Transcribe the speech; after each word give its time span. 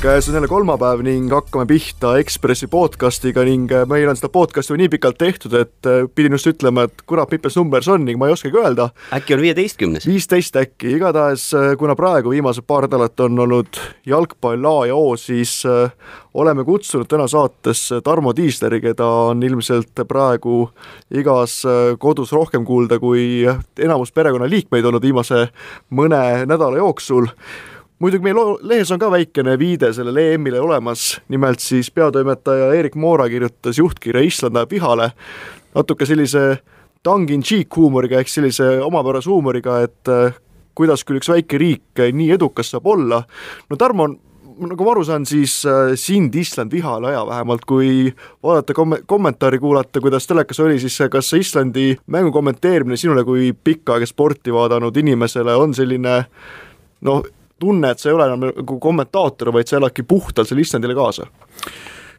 käes 0.00 0.28
on 0.28 0.34
jälle 0.34 0.48
kolmapäev 0.48 1.02
ning 1.02 1.32
hakkame 1.32 1.66
pihta 1.66 2.14
Ekspressi 2.18 2.66
podcastiga 2.66 3.42
ning 3.44 3.68
äh, 3.72 3.82
meil 3.88 4.08
on 4.08 4.16
seda 4.16 4.30
podcasti 4.32 4.72
nii 4.80 4.88
pikalt 4.88 5.18
tehtud, 5.20 5.52
et 5.58 5.88
äh, 5.88 6.06
pidin 6.14 6.32
just 6.32 6.46
ütlema, 6.48 6.86
et 6.88 7.02
kurat, 7.06 7.28
mitmes 7.28 7.56
number 7.58 7.84
see 7.84 7.92
on 7.92 8.06
ning 8.08 8.16
ma 8.16 8.30
ei 8.30 8.32
oskagi 8.32 8.56
öelda. 8.56 8.86
äkki 9.12 9.34
on 9.36 9.42
viieteistkümnes? 9.44 10.06
viisteist 10.08 10.56
äkki, 10.56 10.94
igatahes 10.96 11.50
äh, 11.52 11.74
kuna 11.78 11.92
praegu 11.98 12.32
viimased 12.32 12.64
paar 12.64 12.86
nädalat 12.88 13.20
on 13.20 13.44
olnud 13.44 13.80
jalgpall 14.08 14.64
A 14.70 14.86
ja 14.88 14.96
O, 14.96 15.16
siis 15.20 15.58
oleme 16.34 16.64
kutsunud 16.64 17.08
täna 17.10 17.26
saatesse 17.28 18.00
Tarmo 18.00 18.32
Tiisleri, 18.32 18.80
keda 18.80 19.08
on 19.34 19.42
ilmselt 19.44 20.00
praegu 20.08 20.70
igas 21.12 21.58
kodus 21.98 22.32
rohkem 22.32 22.64
kuulda 22.64 22.96
kui 23.02 23.44
enamus 23.78 24.14
perekonnaliikmeid 24.16 24.88
olnud 24.88 25.04
viimase 25.04 25.50
mõne 25.90 26.46
nädala 26.48 26.80
jooksul 26.80 27.28
muidugi 28.00 28.24
meil 28.24 28.38
lehes 28.64 28.90
on 28.94 29.00
ka 29.00 29.10
väikene 29.12 29.56
viide 29.60 29.92
sellele 29.96 30.32
EM-ile 30.34 30.60
olemas, 30.60 31.20
nimelt 31.28 31.60
siis 31.60 31.90
peatoimetaja 31.92 32.72
Erik 32.78 32.96
Moora 32.96 33.28
kirjutas 33.28 33.78
juhtkirja 33.78 34.22
Island 34.24 34.56
läheb 34.56 34.72
vihale, 34.72 35.10
natuke 35.74 36.08
sellise 36.08 36.44
tongue 37.04 37.34
in 37.34 37.44
cheek 37.44 37.76
huumoriga 37.76 38.20
ehk 38.20 38.32
sellise 38.32 38.78
omapärase 38.84 39.30
huumoriga, 39.30 39.80
et 39.84 40.08
äh, 40.08 40.32
kuidas 40.76 41.04
küll 41.04 41.20
üks 41.20 41.28
väike 41.32 41.60
riik 41.60 42.02
nii 42.16 42.32
edukas 42.36 42.72
saab 42.72 42.88
olla. 42.88 43.22
no 43.70 43.76
Tarmo, 43.76 44.08
nagu 44.60 44.84
ma 44.84 44.94
aru 44.94 45.04
saan, 45.04 45.26
siis 45.28 45.58
äh, 45.68 45.92
sind 46.00 46.34
Island 46.34 46.72
vihale 46.72 47.10
aja 47.12 47.26
vähemalt, 47.28 47.66
kui 47.68 48.14
vaadata 48.42 48.76
kom-, 48.76 49.00
kommentaari 49.06 49.60
kuulata, 49.60 50.00
kuidas 50.00 50.28
telekas 50.28 50.60
oli, 50.64 50.78
siis 50.80 50.96
kas 51.12 51.32
see 51.32 51.44
Islandi 51.44 51.90
mängu 52.06 52.32
kommenteerimine 52.32 52.96
sinule 53.00 53.24
kui 53.28 53.52
pikka 53.52 53.98
aega 53.98 54.08
sporti 54.08 54.56
vaadanud 54.56 54.96
inimesele 54.96 55.56
on 55.56 55.76
selline 55.76 56.16
noh, 57.04 57.22
tunne, 57.60 57.92
et 57.92 58.02
sa 58.02 58.10
ei 58.10 58.16
ole 58.16 58.26
enam 58.28 58.48
nagu 58.48 58.78
kommentaator, 58.82 59.52
vaid 59.54 59.70
sa 59.70 59.78
eladki 59.80 60.04
puhtalt 60.08 60.50
selle 60.50 60.64
Islandile 60.64 60.96
kaasa? 60.98 61.28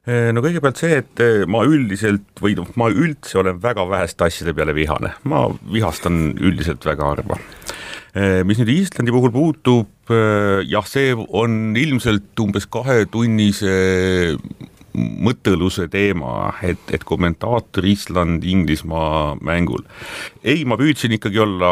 no 0.01 0.41
kõigepealt 0.41 0.79
see, 0.81 0.95
et 0.97 1.21
ma 1.45 1.59
üldiselt 1.69 2.39
või 2.41 2.55
noh, 2.57 2.69
ma 2.81 2.87
üldse 2.89 3.37
olen 3.37 3.59
väga 3.61 3.83
väheste 3.85 4.25
asjade 4.25 4.55
peale 4.57 4.73
vihane, 4.73 5.11
ma 5.29 5.43
vihastan 5.69 6.31
üldiselt 6.41 6.81
väga 6.87 7.11
harva. 7.11 7.37
mis 8.49 8.57
nüüd 8.57 8.71
Islandi 8.73 9.13
puhul 9.13 9.29
puutub, 9.35 10.09
jah, 10.09 10.87
see 10.89 11.13
on 11.13 11.77
ilmselt 11.77 12.41
umbes 12.41 12.65
kahetunnise 12.65 13.75
mõtteluse 14.97 15.87
teema, 15.91 16.51
et, 16.65 16.81
et 16.91 17.03
kommentaator 17.07 17.85
Island-Inglismaa 17.87 19.37
mängul. 19.43 19.85
ei, 20.43 20.65
ma 20.65 20.77
püüdsin 20.79 21.15
ikkagi 21.15 21.39
olla 21.39 21.71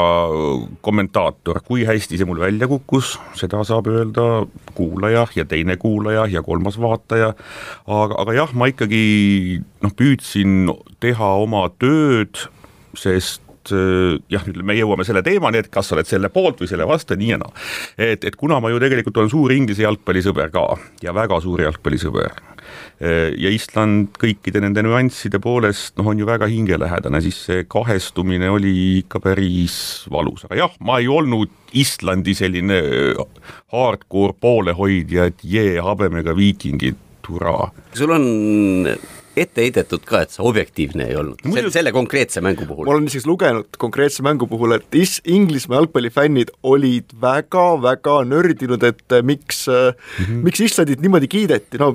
kommentaator, 0.85 1.61
kui 1.67 1.83
hästi 1.87 2.19
see 2.19 2.27
mul 2.29 2.39
välja 2.39 2.69
kukkus, 2.71 3.17
seda 3.39 3.63
saab 3.67 3.89
öelda 3.91 4.45
kuulaja 4.77 5.27
ja 5.35 5.45
teine 5.45 5.77
kuulaja 5.77 6.27
ja 6.31 6.43
kolmas 6.45 6.79
vaataja, 6.79 7.33
aga, 7.87 8.21
aga 8.23 8.37
jah, 8.37 8.55
ma 8.55 8.69
ikkagi 8.71 9.03
noh, 9.83 9.95
püüdsin 9.95 10.71
teha 11.03 11.35
oma 11.43 11.67
tööd, 11.79 12.47
sest 12.97 13.43
jah, 13.69 14.45
nüüd 14.47 14.63
me 14.65 14.73
jõuame 14.73 15.03
selle 15.05 15.21
teemani, 15.21 15.59
et 15.61 15.67
kas 15.69 15.91
sa 15.91 15.97
oled 15.97 16.07
selle 16.09 16.31
poolt 16.33 16.63
või 16.63 16.69
selle 16.71 16.87
vastu, 16.89 17.17
nii 17.19 17.33
ja 17.35 17.37
naa. 17.41 17.51
et, 17.99 18.23
et 18.25 18.37
kuna 18.39 18.57
ma 18.63 18.71
ju 18.71 18.79
tegelikult 18.81 19.19
olen 19.19 19.29
suur 19.29 19.53
Inglise 19.53 19.83
jalgpallisõber 19.83 20.49
ka 20.55 20.63
ja 21.03 21.13
väga 21.13 21.37
suur 21.43 21.61
jalgpallisõber, 21.67 22.39
Äh, 22.49 22.58
ja 22.99 23.51
Island 23.53 24.17
kõikide 24.19 24.59
nende 24.63 24.83
nüansside 24.83 25.39
poolest 25.39 25.95
noh, 25.99 26.09
on 26.11 26.19
ju 26.19 26.27
väga 26.27 26.49
hingelähedane, 26.51 27.21
siis 27.23 27.37
see 27.47 27.63
kahestumine 27.69 28.49
oli 28.51 28.73
ikka 28.99 29.21
päris 29.23 29.77
valus, 30.11 30.43
aga 30.47 30.65
jah, 30.65 30.73
ma 30.83 30.99
ei 30.99 31.07
olnud 31.07 31.53
Islandi 31.79 32.33
selline 32.35 32.79
äh, 32.81 33.21
hardcore 33.71 34.35
poolehoidja, 34.41 35.29
et 35.29 35.45
jee, 35.45 35.77
habemega 35.83 36.35
viikingid, 36.35 36.99
hurraa. 37.29 37.69
sul 37.93 38.09
on 38.09 38.23
ette 39.39 39.61
heidetud 39.61 40.03
ka, 40.07 40.23
et 40.25 40.33
sa 40.33 40.43
objektiivne 40.49 41.05
ei 41.07 41.15
olnud 41.15 41.43
Muidu... 41.45 41.59
selle, 41.59 41.73
selle 41.75 41.91
konkreetse 41.95 42.41
mängu 42.43 42.65
puhul? 42.67 42.87
ma 42.87 42.95
olen 42.95 43.07
isegi 43.07 43.29
lugenud 43.29 43.79
konkreetse 43.79 44.25
mängu 44.25 44.49
puhul, 44.49 44.73
et 44.79 44.97
is-, 44.97 45.21
Inglismaa 45.29 45.79
jalgpallifännid 45.79 46.51
olid 46.67 47.13
väga-väga 47.21 48.23
nördinud, 48.27 48.83
et 48.83 49.05
äh, 49.15 49.23
miks 49.23 49.67
mm, 49.69 50.25
-hmm. 50.25 50.47
miks 50.49 50.65
Islandit 50.65 51.05
niimoodi 51.05 51.29
kiideti, 51.31 51.79
no 51.79 51.93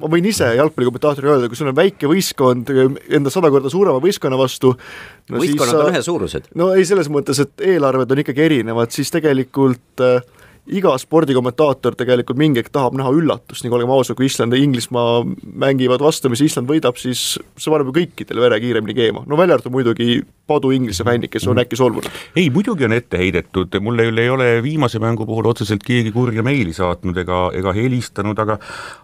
ma 0.00 0.10
võin 0.12 0.28
ise 0.28 0.48
jalgpallikommentaatorina 0.58 1.34
öelda, 1.34 1.50
kui 1.50 1.58
sul 1.58 1.70
on 1.70 1.76
väike 1.78 2.10
võistkond 2.10 2.72
enda 3.18 3.32
sada 3.32 3.50
korda 3.52 3.72
suurema 3.72 4.02
võistkonna 4.02 4.38
vastu 4.40 4.74
no 4.76 5.42
võistkonnad 5.42 5.82
on 5.82 5.92
ühesuurused. 5.94 6.50
no 6.58 6.70
ei, 6.76 6.86
selles 6.88 7.10
mõttes, 7.12 7.40
et 7.42 7.66
eelarved 7.74 8.12
on 8.12 8.22
ikkagi 8.24 8.46
erinevad, 8.46 8.92
siis 8.94 9.12
tegelikult 9.14 10.04
äh, 10.04 10.20
iga 10.66 10.92
spordikommentaator 10.98 11.94
tegelikult 11.98 12.38
mingi 12.40 12.60
hetk 12.60 12.72
tahab 12.74 12.96
näha 12.98 13.12
üllatust, 13.14 13.62
nagu 13.64 13.76
olgem 13.78 13.92
ausad, 13.94 14.16
kui 14.18 14.26
Island 14.26 14.54
ja 14.54 14.60
Inglismaa 14.62 15.20
mängivad 15.62 16.02
vastamisi, 16.02 16.48
Island 16.50 16.70
võidab, 16.70 16.98
siis 17.00 17.36
see 17.36 17.72
paneb 17.72 17.90
ju 17.90 17.96
kõikidel 18.00 18.42
vere 18.42 18.58
kiiremini 18.62 18.96
keema, 18.96 19.22
no 19.26 19.38
välja 19.38 19.58
arvatud 19.58 19.74
muidugi 19.74 20.20
padu 20.46 20.72
Inglise 20.74 21.06
fännid, 21.06 21.30
kes 21.30 21.46
on 21.50 21.62
äkki 21.62 21.78
solvunud. 21.78 22.10
ei, 22.36 22.50
muidugi 22.50 22.86
on 22.88 22.96
ette 22.96 23.20
heidetud, 23.20 23.78
mulle 23.80 24.08
ei 24.10 24.30
ole 24.30 24.50
viimase 24.64 24.98
mängu 25.02 25.26
puhul 25.26 25.46
otseselt 25.52 25.86
keegi 25.86 26.12
kurja 26.14 26.42
meili 26.46 26.74
saatnud 26.76 27.16
ega, 27.22 27.46
ega 27.54 27.74
helistanud, 27.76 28.38
aga 28.38 28.58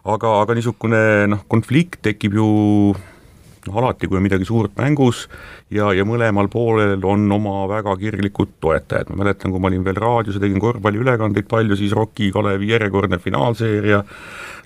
aga, 0.05 0.37
aga 0.43 0.59
niisugune 0.59 1.03
noh, 1.31 1.47
konflikt 1.51 2.03
tekib 2.03 2.39
ju 2.39 2.49
noh, 3.67 3.79
alati, 3.83 4.09
kui 4.09 4.19
on 4.19 4.25
midagi 4.27 4.47
suurt 4.49 4.77
mängus 4.79 5.27
ja, 5.71 5.93
ja 5.97 6.07
mõlemal 6.09 6.49
poolel 6.53 7.03
on 7.09 7.27
oma 7.33 7.67
väga 7.71 7.95
kirglikud 8.01 8.57
toetajad, 8.63 9.11
ma 9.11 9.23
mäletan, 9.25 9.53
kui 9.53 9.63
ma 9.63 9.71
olin 9.71 9.85
veel 9.87 10.01
raadios 10.03 10.39
ja 10.39 10.43
tegin 10.43 10.63
korvpalliülekandeid 10.63 11.49
palju, 11.51 11.79
siis 11.79 11.95
Rocki 11.97 12.33
Kalevi 12.35 12.73
järjekordne 12.73 13.21
finaalseeria 13.23 14.03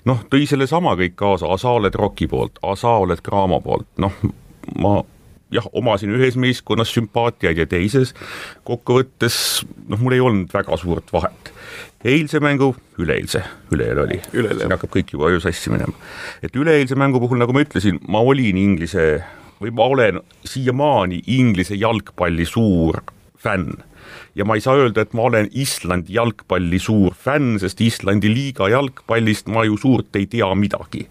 noh, 0.07 0.23
tõi 0.31 0.47
sellesama 0.49 0.95
kõik 0.99 1.17
kaasa, 1.19 1.51
asa 1.53 1.75
oled 1.77 1.95
Rocki 1.95 2.29
poolt, 2.31 2.61
asa 2.65 2.97
oled 3.03 3.21
Cramo 3.23 3.61
poolt, 3.63 3.89
noh, 4.01 4.17
ma 4.81 4.97
jah, 5.53 5.67
omasin 5.73 6.11
ühes 6.15 6.35
meeskonnas 6.39 6.91
sümpaatiaid 6.95 7.61
ja 7.61 7.67
teises, 7.69 8.13
kokkuvõttes 8.67 9.37
noh, 9.87 10.01
mul 10.01 10.17
ei 10.17 10.23
olnud 10.23 10.51
väga 10.53 10.79
suurt 10.79 11.13
vahet 11.15 11.53
eilse 12.07 12.39
mängu, 12.39 12.71
üleeilse, 13.01 13.41
üleeile 13.73 14.03
oli, 14.05 14.19
siin 14.31 14.71
hakkab 14.71 14.91
kõik 14.93 15.11
juba 15.15 15.31
ju 15.33 15.41
sassi 15.43 15.71
minema. 15.73 15.95
et 16.45 16.55
üleeilse 16.55 16.95
mängu 16.95 17.19
puhul, 17.19 17.39
nagu 17.41 17.55
ma 17.55 17.63
ütlesin, 17.65 17.99
ma 18.07 18.21
olin 18.21 18.57
Inglise 18.57 19.23
või 19.61 19.73
ma 19.73 19.89
olen 19.91 20.21
siiamaani 20.45 21.23
Inglise 21.33 21.75
jalgpalli 21.75 22.45
suur 22.45 23.01
fänn 23.41 23.81
ja 24.37 24.45
ma 24.45 24.55
ei 24.55 24.63
saa 24.63 24.77
öelda, 24.77 25.03
et 25.03 25.15
ma 25.17 25.27
olen 25.27 25.49
Islandi 25.57 26.15
jalgpalli 26.15 26.79
suur 26.79 27.15
fänn, 27.17 27.57
sest 27.61 27.81
Islandi 27.81 28.29
liiga 28.31 28.69
jalgpallist 28.71 29.49
ma 29.51 29.65
ju 29.67 29.77
suurt 29.81 30.15
ei 30.15 30.29
tea 30.29 30.49
midagi. 30.55 31.07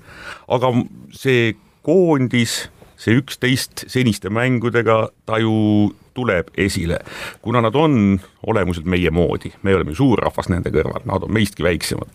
aga 0.49 0.73
see 1.13 1.55
koondis, 1.87 2.67
see 3.01 3.19
üksteist 3.21 3.87
seniste 3.93 4.33
mängudega, 4.33 5.07
ta 5.29 5.41
ju 5.43 5.93
tuleb 6.17 6.49
esile, 6.57 7.03
kuna 7.45 7.61
nad 7.61 7.77
on 7.77 8.17
olemuselt 8.49 8.87
meie 8.89 9.11
moodi, 9.13 9.51
me 9.63 9.75
oleme 9.77 9.93
ju 9.93 10.01
suur 10.01 10.23
rahvas 10.25 10.49
nende 10.49 10.73
kõrval, 10.73 11.05
nad 11.05 11.27
on 11.27 11.33
meistki 11.37 11.67
väiksemad. 11.67 12.09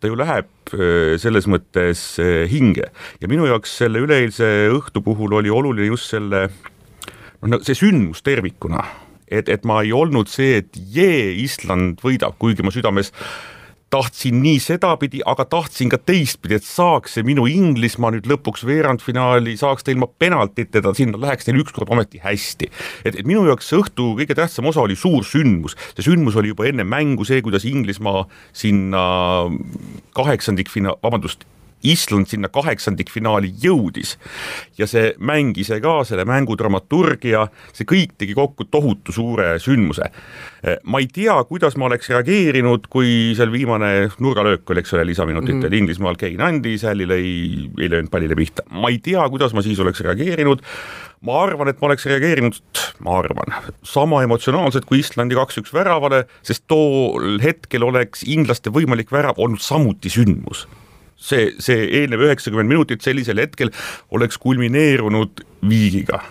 ta 0.00 0.10
ju 0.10 0.18
läheb 0.18 0.74
äh, 0.74 1.14
selles 1.22 1.46
mõttes 1.46 2.04
hinge 2.50 2.90
ja 3.20 3.30
minu 3.30 3.46
jaoks 3.46 3.78
selle 3.84 4.02
üleeilse 4.02 4.50
õhtu 4.74 5.04
puhul 5.06 5.38
oli 5.38 5.54
oluline 5.54 5.92
just 5.92 6.10
selle 6.10 6.48
noh, 7.44 7.62
see 7.62 7.76
sündmus 7.78 8.22
tervikuna, 8.24 8.84
et, 9.28 9.48
et 9.48 9.64
ma 9.68 9.80
ei 9.84 9.92
olnud 9.94 10.30
see, 10.30 10.60
et 10.62 10.78
jee, 10.94 11.34
Island 11.44 12.02
võidab, 12.04 12.38
kuigi 12.40 12.64
ma 12.64 12.72
südames 12.74 13.12
tahtsin 13.94 14.40
nii 14.42 14.58
sedapidi, 14.62 15.22
aga 15.26 15.46
tahtsin 15.46 15.92
ka 15.92 16.00
teistpidi, 16.02 16.58
et 16.58 16.66
saaks 16.66 17.14
see 17.16 17.26
minu 17.26 17.46
Inglismaa 17.50 18.10
nüüd 18.14 18.26
lõpuks 18.30 18.66
veerandfinaali, 18.66 19.54
saaks 19.60 19.86
ta 19.86 19.94
ilma 19.94 20.08
penaltiteta 20.18 20.94
sinna, 20.98 21.20
läheks 21.22 21.46
neil 21.48 21.62
ükskord 21.62 21.92
ometi 21.94 22.22
hästi. 22.24 22.70
et, 23.04 23.14
et 23.14 23.24
minu 23.26 23.44
jaoks 23.46 23.70
see 23.70 23.78
õhtu 23.78 24.10
kõige 24.18 24.36
tähtsam 24.38 24.70
osa 24.70 24.82
oli 24.82 24.98
suur 24.98 25.26
sündmus, 25.28 25.78
see 25.94 26.08
sündmus 26.08 26.38
oli 26.40 26.50
juba 26.50 26.66
enne 26.70 26.86
mängu 26.88 27.26
see, 27.28 27.42
kuidas 27.44 27.66
Inglismaa 27.68 28.24
sinna 28.52 29.04
kaheksandikfina-, 30.16 30.98
vabandust, 31.02 31.46
Island 31.84 32.30
sinna 32.30 32.48
kaheksandikfinaali 32.52 33.52
jõudis. 33.62 34.16
Ja 34.78 34.88
see 34.90 35.12
mäng 35.18 35.56
ise 35.60 35.80
ka, 35.84 36.00
selle 36.08 36.24
mängu 36.28 36.56
dramaturgia, 36.58 37.46
see 37.76 37.88
kõik 37.88 38.16
tegi 38.20 38.36
kokku 38.36 38.68
tohutu 38.70 39.12
suure 39.14 39.54
sündmuse. 39.62 40.10
ma 40.88 40.98
ei 41.02 41.06
tea, 41.12 41.34
kuidas 41.44 41.76
ma 41.76 41.90
oleks 41.90 42.08
reageerinud, 42.08 42.86
kui 42.88 43.34
seal 43.36 43.50
viimane 43.52 44.08
nurgalöök 44.18 44.70
oli, 44.70 44.80
eks 44.80 44.94
ole, 44.96 45.04
lisaminutitel 45.06 45.58
mm 45.58 45.66
-hmm. 45.68 45.78
Inglismaal 45.78 46.16
Kein 46.16 46.40
andis, 46.40 46.82
Häli 46.82 47.04
lõi, 47.04 47.26
ei 47.80 47.90
löönud 47.90 48.10
pallile 48.10 48.34
pihta, 48.34 48.62
ma 48.70 48.88
ei 48.88 48.98
tea, 48.98 49.28
kuidas 49.28 49.52
ma 49.52 49.62
siis 49.62 49.80
oleks 49.80 50.00
reageerinud. 50.00 50.62
Ma 51.20 51.42
arvan, 51.42 51.68
et 51.68 51.80
ma 51.80 51.86
oleks 51.86 52.06
reageerinud, 52.06 52.54
ma 53.00 53.18
arvan, 53.18 53.54
sama 53.82 54.22
emotsionaalselt 54.22 54.84
kui 54.84 54.98
Islandi 54.98 55.34
kaks-üks 55.34 55.72
väravale, 55.72 56.24
sest 56.42 56.64
tol 56.68 57.38
hetkel 57.42 57.82
oleks 57.82 58.22
inglaste 58.22 58.70
võimalik 58.70 59.12
värav 59.12 59.34
olnud 59.36 59.60
samuti 59.60 60.08
sündmus 60.08 60.68
see, 61.24 61.52
see 61.62 61.88
eelnev 62.00 62.26
üheksakümmend 62.28 62.70
minutit 62.70 63.04
sellisel 63.04 63.40
hetkel 63.42 63.72
oleks 64.14 64.38
kulmineerunud 64.42 65.44
viigiga. 65.68 66.22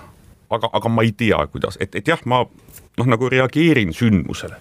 aga, 0.53 0.69
aga 0.69 0.89
ma 0.89 1.05
ei 1.05 1.13
tea, 1.17 1.39
kuidas, 1.51 1.79
et, 1.81 1.95
et 1.97 2.07
jah, 2.07 2.21
ma 2.29 2.43
noh, 2.45 3.09
nagu 3.09 3.29
reageerin 3.29 3.93
sündmusele. 3.95 4.59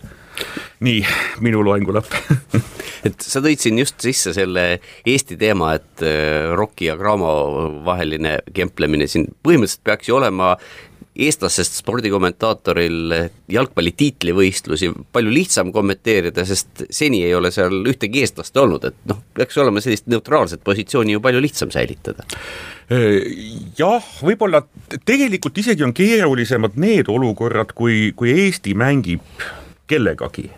nii, 0.82 1.02
minu 1.44 1.60
loengu 1.62 1.92
lõpp 1.94 2.14
et 3.06 3.20
sa 3.20 3.42
tõid 3.44 3.60
siin 3.60 3.80
just 3.82 4.00
sisse 4.02 4.32
selle 4.34 4.64
Eesti 5.08 5.36
teema, 5.38 5.74
et 5.78 6.04
äh, 6.06 6.48
Rocki 6.56 6.88
ja 6.88 6.96
Cramo 6.98 7.32
vaheline 7.86 8.38
kemplemine 8.54 9.08
siin 9.10 9.28
põhimõtteliselt 9.44 9.84
peaks 9.86 10.08
ju 10.08 10.16
olema 10.18 10.54
eestlasest 11.12 11.76
spordikommentaatoril 11.82 13.14
jalgpalli 13.52 13.92
tiitlivõistlusi 13.96 14.88
palju 15.12 15.32
lihtsam 15.34 15.72
kommenteerida, 15.74 16.44
sest 16.48 16.86
seni 16.90 17.20
ei 17.26 17.34
ole 17.36 17.50
seal 17.52 17.82
ühtegi 17.90 18.22
eestlast 18.24 18.56
olnud, 18.56 18.86
et 18.88 18.96
noh, 19.10 19.20
peaks 19.36 19.58
olema 19.60 19.82
sellist 19.84 20.08
neutraalset 20.12 20.64
positsiooni 20.64 21.16
ju 21.16 21.24
palju 21.24 21.42
lihtsam 21.44 21.74
säilitada. 21.74 22.24
Jah, 23.78 24.08
võib-olla 24.24 24.64
tegelikult 25.04 25.60
isegi 25.60 25.84
on 25.84 25.92
keerulisemad 25.96 26.80
need 26.80 27.12
olukorrad, 27.12 27.76
kui, 27.76 28.10
kui 28.16 28.32
Eesti 28.46 28.74
mängib 28.78 29.44
kellegagi 29.90 30.48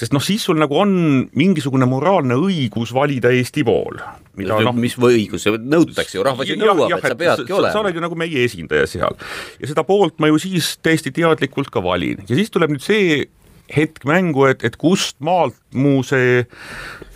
sest 0.00 0.14
noh, 0.16 0.22
siis 0.24 0.44
sul 0.48 0.56
nagu 0.60 0.76
on 0.80 0.94
mingisugune 1.36 1.88
moraalne 1.88 2.38
õigus 2.40 2.94
valida 2.96 3.32
Eesti 3.36 3.64
pool. 3.66 4.00
No, 4.40 4.72
mis 4.72 4.94
õigus, 4.96 5.44
nõutakse 5.60 6.16
ju, 6.16 6.24
rahvas 6.24 6.48
ju 6.48 6.56
nõuab, 6.56 6.94
et 6.96 7.04
sa 7.04 7.18
peadki 7.18 7.52
olema. 7.52 7.72
sa 7.74 7.82
oled 7.82 7.98
ju 7.98 8.04
nagu 8.04 8.16
meie 8.16 8.46
esindaja 8.46 8.86
seal 8.88 9.18
ja 9.60 9.68
seda 9.68 9.84
poolt 9.84 10.16
ma 10.22 10.30
ju 10.30 10.40
siis 10.40 10.72
täiesti 10.80 11.12
teadlikult 11.12 11.68
ka 11.74 11.82
valin 11.84 12.22
ja 12.24 12.38
siis 12.38 12.52
tuleb 12.54 12.72
nüüd 12.72 12.84
see 12.84 13.26
hetk 13.70 14.04
mängu, 14.08 14.46
et, 14.50 14.64
et 14.66 14.76
kust 14.80 15.18
maalt 15.24 15.56
mu 15.76 16.00
see 16.06 16.44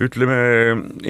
ütleme, 0.03 0.37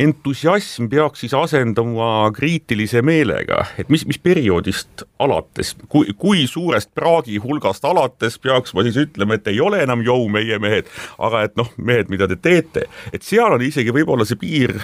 entusiasm 0.01 0.89
peaks 0.93 1.25
siis 1.25 1.35
asenduma 1.37 2.31
kriitilise 2.37 3.03
meelega, 3.05 3.63
et 3.81 3.93
mis, 3.93 4.07
mis 4.09 4.21
perioodist 4.21 5.05
alates, 5.23 5.75
kui, 5.93 6.13
kui 6.19 6.45
suurest 6.51 6.93
praagi 6.97 7.41
hulgast 7.43 7.85
alates 7.89 8.39
peaks 8.43 8.75
ma 8.77 8.85
siis 8.87 8.99
ütlema, 9.07 9.39
et 9.39 9.49
ei 9.53 9.61
ole 9.65 9.83
enam 9.85 10.05
jõu 10.05 10.29
meie 10.33 10.59
mehed, 10.63 10.91
aga 11.19 11.45
et 11.49 11.57
noh, 11.61 11.73
mehed, 11.77 12.13
mida 12.13 12.29
te 12.31 12.41
teete, 12.41 12.89
et 13.13 13.25
seal 13.25 13.57
on 13.57 13.65
isegi 13.65 13.95
võib-olla 13.95 14.29
see 14.29 14.41
piir 14.41 14.79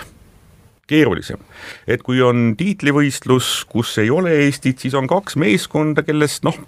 keerulisem. 0.91 1.39
et 1.87 2.03
kui 2.03 2.21
on 2.25 2.55
tiitlivõistlus, 2.59 3.65
kus 3.71 3.97
ei 4.03 4.11
ole 4.11 4.33
Eestit, 4.45 4.83
siis 4.83 4.97
on 4.99 5.07
kaks 5.11 5.39
meeskonda, 5.41 6.03
kellest 6.07 6.47
noh, 6.47 6.59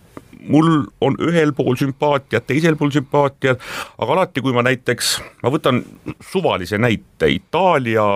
mul 0.48 0.84
on 1.00 1.16
ühel 1.22 1.54
pool 1.56 1.76
sümpaatiat, 1.78 2.46
teisel 2.48 2.76
pool 2.80 2.92
sümpaatiat, 2.94 3.62
aga 3.98 4.16
alati, 4.16 4.42
kui 4.44 4.54
ma 4.56 4.64
näiteks, 4.66 5.14
ma 5.42 5.52
võtan 5.54 5.82
suvalise 6.32 6.80
näite, 6.82 7.30
Itaalia 7.32 8.06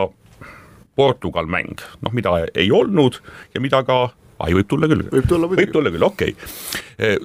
Portugal 0.96 1.48
mäng, 1.50 1.82
noh, 2.02 2.14
mida 2.16 2.38
ei 2.54 2.70
olnud 2.72 3.20
ja 3.54 3.60
mida 3.60 3.82
ka 3.86 4.08
ai, 4.38 4.52
võib 4.56 4.68
tulla 4.68 4.88
küll. 4.90 5.06
võib 5.12 5.28
tulla 5.28 5.48
võib 5.50 5.72
tulla 5.72 5.92
küll, 5.92 6.06
okei 6.06 6.34
okay.. 6.34 7.16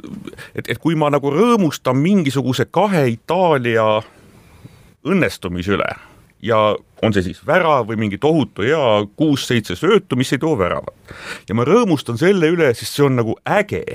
et, 0.56 0.68
et 0.68 0.78
kui 0.82 0.96
ma 1.00 1.12
nagu 1.14 1.32
rõõmustan 1.34 2.00
mingisuguse 2.00 2.68
kahe 2.72 3.08
Itaalia 3.16 3.88
õnnestumise 5.08 5.76
üle 5.76 5.90
ja 6.42 6.60
on 7.02 7.14
see 7.14 7.26
siis 7.26 7.42
värav 7.48 7.88
või 7.90 8.00
mingi 8.06 8.20
tohutu 8.22 8.66
hea 8.66 9.04
kuus-seitse 9.18 9.76
söötu, 9.78 10.18
mis 10.18 10.32
ei 10.34 10.42
too 10.42 10.56
väravat. 10.58 11.16
ja 11.50 11.58
ma 11.58 11.66
rõõmustan 11.68 12.20
selle 12.22 12.50
üle, 12.54 12.74
sest 12.78 12.98
see 12.98 13.06
on 13.06 13.20
nagu 13.22 13.38
äge 13.46 13.86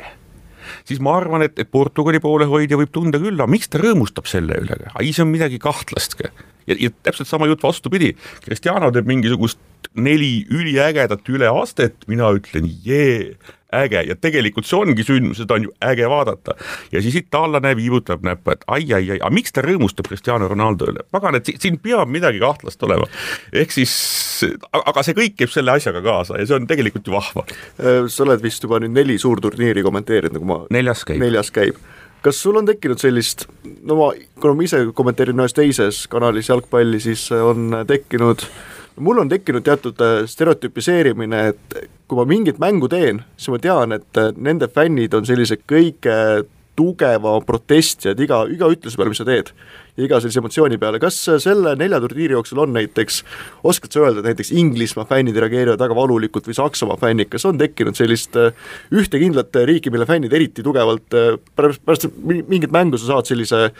siis 0.87 1.03
ma 1.03 1.17
arvan, 1.21 1.45
et, 1.47 1.57
et 1.59 1.71
Portugali 1.71 2.21
poolehoidja 2.23 2.79
võib 2.81 2.93
tunda 2.95 3.21
küll, 3.23 3.39
aga 3.39 3.51
miks 3.51 3.71
ta 3.73 3.81
rõõmustab 3.83 4.29
selle 4.31 4.59
üle, 4.63 4.79
ai, 4.95 5.11
see 5.13 5.25
on 5.25 5.33
midagi 5.33 5.61
kahtlastki. 5.63 6.31
ja, 6.71 6.79
ja 6.79 6.93
täpselt 7.07 7.31
sama 7.31 7.49
jutt 7.51 7.65
vastupidi, 7.67 8.15
Cristiano 8.45 8.91
teeb 8.95 9.09
mingisugust 9.11 9.61
neli 9.97 10.47
üliägedat 10.53 11.29
üleastet, 11.33 12.07
mina 12.11 12.31
ütlen 12.37 12.69
jee, 12.85 13.37
äge 13.75 14.03
ja 14.07 14.17
tegelikult 14.17 14.67
see 14.69 14.79
ongi 14.79 15.05
sündmus, 15.07 15.41
seda 15.41 15.57
on 15.57 15.67
ju 15.67 15.73
äge 15.85 16.09
vaadata. 16.11 16.55
ja 16.93 17.03
siis 17.03 17.17
itaallane 17.23 17.75
viibutab 17.77 18.23
näppu, 18.27 18.55
et 18.55 18.65
ai, 18.67 18.85
ai, 18.93 19.11
ai, 19.11 19.19
aga 19.19 19.33
miks 19.35 19.53
ta 19.53 19.65
rõõmustab 19.67 20.09
Cristiano 20.09 20.49
Ronaldo 20.49 20.91
üle, 20.93 21.03
pagan, 21.11 21.39
et 21.39 21.51
siin 21.59 21.79
peab 21.83 22.11
midagi 22.13 22.41
kahtlast 22.43 22.83
olema. 22.87 23.09
ehk 23.53 23.75
siis, 23.75 23.97
aga 24.73 25.03
see 25.03 25.19
kõik 25.19 25.37
käib 25.41 25.53
selle 25.55 25.75
asjaga 25.75 26.03
kaasa 26.05 26.41
ja 26.41 26.47
see 26.47 26.59
on 26.59 26.71
tegelikult 26.71 27.07
ju 27.07 27.17
vahva. 27.17 27.47
Äh, 27.81 28.07
sa 28.09 28.25
oled 28.27 28.43
vist 28.45 28.63
juba 28.63 28.81
nüüd 28.83 28.95
neli 28.95 29.19
suurturniiri 29.19 29.85
kommenteerinud, 29.87 30.39
nagu 30.39 30.51
ma 30.51 30.63
neljas 30.71 31.05
käib. 31.09 31.23
neljas 31.23 31.53
käib 31.55 31.81
kas 32.27 32.41
sul 32.43 32.57
on 32.59 32.67
tekkinud 32.67 32.99
sellist, 32.99 33.45
no 33.87 33.99
ma, 34.01 34.07
kuna 34.43 34.57
ma 34.59 34.65
ise 34.67 34.81
kommenteerin 34.99 35.43
ühes 35.45 35.55
teises 35.55 36.07
kanalis 36.11 36.49
jalgpalli, 36.51 36.99
siis 37.03 37.29
on 37.31 37.85
tekkinud 37.87 38.43
mul 38.97 39.19
on 39.19 39.29
tekkinud 39.29 39.65
teatud 39.67 40.01
äh, 40.01 40.19
stereotüpiseerimine, 40.31 41.47
et 41.53 41.79
kui 42.09 42.19
ma 42.19 42.27
mingit 42.29 42.61
mängu 42.63 42.89
teen, 42.93 43.23
siis 43.37 43.53
ma 43.53 43.63
tean, 43.63 43.97
et 43.97 44.21
äh, 44.21 44.33
nende 44.37 44.69
fännid 44.73 45.15
on 45.17 45.27
sellised 45.29 45.67
kõige 45.69 46.47
tugevama 46.77 47.41
protestijad 47.41 48.21
iga, 48.21 48.43
iga 48.53 48.69
ütluse 48.69 48.99
peale, 48.99 49.13
mis 49.13 49.21
sa 49.23 49.25
teed. 49.29 49.53
iga 49.97 50.19
sellise 50.21 50.43
emotsiooni 50.43 50.77
peale, 50.77 50.99
kas 51.01 51.17
selle 51.41 51.71
nelja 51.81 51.97
turniiri 52.03 52.35
jooksul 52.37 52.59
on 52.67 52.75
näiteks, 52.77 53.23
oskad 53.65 53.95
sa 53.95 54.03
öelda, 54.03 54.21
et 54.21 54.29
näiteks 54.29 54.51
Inglismaa 54.53 55.07
fännid 55.09 55.39
reageerivad 55.41 55.81
väga 55.81 55.97
valulikult 55.97 56.51
või 56.51 56.59
Saksamaa 56.59 56.99
fännid, 57.01 57.31
kas 57.33 57.49
on 57.49 57.57
tekkinud 57.61 57.97
sellist 57.97 58.37
äh, 58.37 58.53
ühte 58.93 59.21
kindlat 59.23 59.57
riiki, 59.57 59.93
mille 59.93 60.05
fännid 60.09 60.37
eriti 60.37 60.65
tugevalt 60.67 61.17
pärast, 61.57 61.81
pärast 61.85 62.11
mingit 62.21 62.75
mängu 62.77 63.01
sa 63.01 63.15
saad 63.15 63.33
sellise 63.33 63.71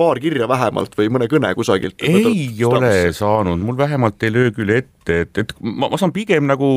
paar 0.00 0.20
kirja 0.22 0.48
vähemalt 0.48 0.96
või 0.98 1.10
mõne 1.12 1.28
kõne 1.30 1.52
kusagilt? 1.58 2.00
ei 2.00 2.48
ole 2.66 3.12
saanud, 3.16 3.60
mul 3.60 3.78
vähemalt 3.78 4.22
ei 4.24 4.32
löö 4.34 4.52
küll 4.56 4.72
ette, 4.74 5.22
et, 5.26 5.42
et 5.44 5.54
ma, 5.60 5.90
ma 5.92 6.00
saan 6.00 6.14
pigem 6.16 6.48
nagu 6.48 6.70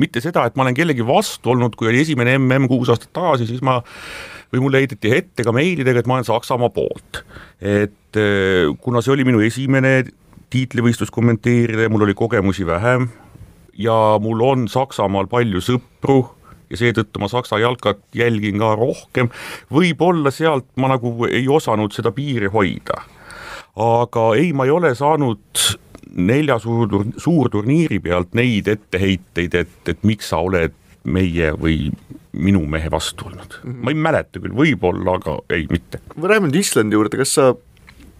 mitte 0.00 0.22
seda, 0.24 0.46
et 0.48 0.58
ma 0.58 0.66
olen 0.66 0.76
kellegi 0.76 1.06
vastu 1.06 1.54
olnud, 1.54 1.76
kui 1.78 1.90
oli 1.92 2.02
esimene 2.04 2.36
mm 2.38 2.68
kuus 2.70 2.90
aastat 2.92 3.12
tagasi, 3.14 3.48
siis 3.50 3.62
ma 3.64 3.80
või 4.54 4.62
mulle 4.66 4.82
heideti 4.82 5.10
ette 5.14 5.44
ka 5.46 5.52
meilidega, 5.54 6.00
et 6.00 6.08
ma 6.10 6.18
olen 6.18 6.26
Saksamaa 6.28 6.70
poolt. 6.74 7.24
et 7.60 8.20
eh, 8.20 8.70
kuna 8.80 9.02
see 9.02 9.14
oli 9.14 9.26
minu 9.26 9.42
esimene 9.44 10.02
tiitlivõistlus 10.54 11.10
kommenteerida 11.14 11.86
ja 11.86 11.90
mul 11.90 12.06
oli 12.06 12.14
kogemusi 12.14 12.66
vähem 12.66 13.08
ja 13.78 14.18
mul 14.22 14.42
on 14.46 14.68
Saksamaal 14.70 15.26
palju 15.30 15.62
sõpru 15.64 16.20
ja 16.70 16.80
seetõttu 16.80 17.22
ma 17.22 17.28
Saksa 17.32 17.58
jalkat 17.62 18.00
jälgin 18.16 18.58
ka 18.62 18.74
rohkem, 18.78 19.30
võib-olla 19.72 20.32
sealt 20.34 20.66
ma 20.80 20.90
nagu 20.94 21.28
ei 21.30 21.48
osanud 21.48 21.94
seda 21.96 22.12
piiri 22.14 22.50
hoida. 22.52 23.02
aga 23.74 24.28
ei, 24.38 24.52
ma 24.52 24.64
ei 24.64 24.70
ole 24.70 24.94
saanud 24.94 25.64
nelja 26.14 26.58
suur, 26.62 26.88
suurturniiri 27.18 27.98
pealt 28.00 28.34
neid 28.38 28.68
etteheiteid, 28.70 29.54
et, 29.54 29.78
et 29.88 30.02
miks 30.06 30.30
sa 30.30 30.38
oled 30.44 30.74
meie 31.04 31.50
või 31.58 31.90
minu 32.32 32.64
mehe 32.70 32.90
vastu 32.90 33.26
olnud 33.28 33.58
mm. 33.62 33.70
-hmm. 33.70 33.84
ma 33.84 33.90
ei 33.90 34.00
mäleta 34.06 34.40
küll, 34.40 34.54
võib-olla, 34.56 35.18
aga 35.18 35.38
ei, 35.50 35.66
mitte. 35.70 36.00
me 36.16 36.28
läheme 36.28 36.48
nüüd 36.48 36.60
Islandi 36.62 36.96
juurde, 36.96 37.18
kas 37.18 37.34
sa 37.34 37.54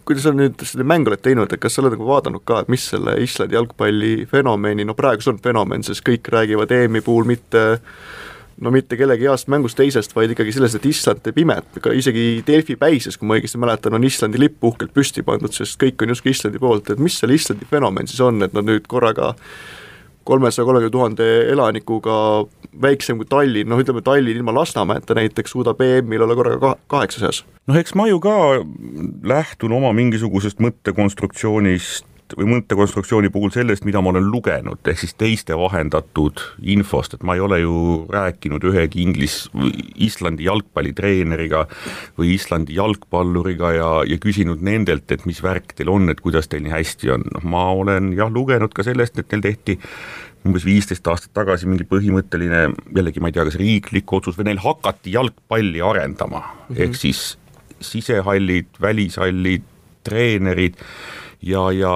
kuidas 0.04 0.26
sa 0.26 0.34
nüüd 0.36 0.60
selle 0.62 0.84
mängu 0.84 1.10
oled 1.10 1.22
teinud, 1.24 1.52
et 1.52 1.60
kas 1.60 1.74
sa 1.74 1.82
oled 1.82 1.94
nagu 1.96 2.06
vaadanud 2.06 2.44
ka, 2.44 2.60
et 2.60 2.68
mis 2.68 2.84
selle 2.92 3.16
Islandi 3.24 3.56
jalgpalli 3.56 4.26
fenomeni, 4.30 4.84
no 4.84 4.94
praegu 4.94 5.24
see 5.24 5.32
on 5.32 5.40
fenomen, 5.40 5.86
sest 5.86 6.04
kõik 6.06 6.28
räägivad 6.34 6.74
EM-i 6.76 7.00
puhul 7.00 7.24
mitte 7.30 7.64
äh, 7.78 7.80
no 8.60 8.70
mitte 8.74 8.98
kellegi 8.98 9.28
heast 9.28 9.48
mängust 9.52 9.78
teisest, 9.78 10.14
vaid 10.16 10.34
ikkagi 10.34 10.54
sellest, 10.54 10.78
et 10.78 10.88
Island 10.90 11.22
teeb 11.24 11.38
imet, 11.42 11.78
ka 11.82 11.92
isegi 11.96 12.42
Delfi 12.46 12.76
päises, 12.80 13.18
kui 13.18 13.28
ma 13.28 13.38
õigesti 13.38 13.60
mäletan, 13.60 13.96
on 13.96 14.06
Islandi 14.06 14.40
lipp 14.40 14.64
uhkelt 14.64 14.94
püsti 14.94 15.24
pandud, 15.26 15.54
sest 15.54 15.78
kõik 15.80 16.04
on 16.04 16.14
justkui 16.14 16.34
Islandi 16.34 16.62
poolt, 16.62 16.92
et 16.94 17.02
mis 17.02 17.16
selle 17.18 17.36
Islandi 17.38 17.68
fenomen 17.70 18.10
siis 18.10 18.22
on, 18.24 18.42
et 18.46 18.54
nad 18.56 18.66
nüüd 18.68 18.86
korraga 18.90 19.34
kolmesaja 20.24 20.64
kolmekümne 20.64 20.92
tuhande 20.92 21.26
elanikuga 21.52 22.14
väiksem 22.82 23.18
kui 23.20 23.28
Tallinn, 23.28 23.68
noh 23.68 23.80
ütleme 23.82 24.00
Tallinn 24.04 24.40
ilma 24.40 24.54
Lasnamäeta 24.56 25.16
näiteks 25.18 25.52
suudab 25.52 25.82
EM-il 25.84 26.24
olla 26.24 26.36
korraga 26.38 26.60
ka 26.62 26.96
kaheksa 26.96 27.26
seas. 27.26 27.44
noh, 27.66 27.76
eks 27.76 27.94
ma 27.98 28.08
ju 28.08 28.20
ka 28.24 28.64
lähtun 29.34 29.76
oma 29.76 29.92
mingisugusest 29.96 30.62
mõttekonstruktsioonist 30.64 32.08
või 32.32 32.46
mõttekonstruktsiooni 32.54 33.30
puhul 33.32 33.52
sellest, 33.54 33.84
mida 33.84 34.00
ma 34.02 34.12
olen 34.14 34.26
lugenud, 34.32 34.80
ehk 34.88 35.00
siis 35.02 35.14
teiste 35.20 35.56
vahendatud 35.58 36.40
infost, 36.74 37.14
et 37.14 37.24
ma 37.26 37.36
ei 37.36 37.42
ole 37.44 37.60
ju 37.60 37.76
rääkinud 38.12 38.64
ühegi 38.70 39.04
Inglis-, 39.04 39.46
Islandi 40.06 40.48
jalgpallitreeneriga 40.48 41.64
või 42.18 42.34
Islandi 42.34 42.78
jalgpalluriga 42.78 43.72
ja, 43.76 43.90
ja 44.08 44.18
küsinud 44.22 44.64
nendelt, 44.64 45.10
et 45.12 45.26
mis 45.28 45.42
värk 45.44 45.76
teil 45.76 45.92
on, 45.92 46.08
et 46.12 46.22
kuidas 46.24 46.48
teil 46.48 46.64
nii 46.64 46.74
hästi 46.74 47.14
on, 47.16 47.26
noh 47.36 47.48
ma 47.54 47.66
olen 47.76 48.12
jah, 48.16 48.32
lugenud 48.32 48.72
ka 48.74 48.86
sellest, 48.86 49.20
et 49.20 49.30
neil 49.34 49.44
tehti 49.44 49.78
umbes 50.44 50.64
viisteist 50.66 51.06
aastat 51.08 51.32
tagasi 51.36 51.68
mingi 51.68 51.86
põhimõtteline, 51.88 52.66
jällegi 52.96 53.22
ma 53.22 53.30
ei 53.30 53.36
tea, 53.36 53.46
kas 53.48 53.58
riiklik 53.60 54.12
otsus 54.12 54.36
või 54.38 54.50
neil 54.50 54.60
hakati 54.64 55.14
jalgpalli 55.14 55.80
arendama 55.84 56.42
mm, 56.42 56.64
-hmm. 56.68 56.82
ehk 56.84 56.98
siis 57.00 57.22
sisehallid, 57.84 58.68
välishallid, 58.80 59.64
treenerid 60.04 60.76
ja, 61.44 61.68
ja 61.74 61.94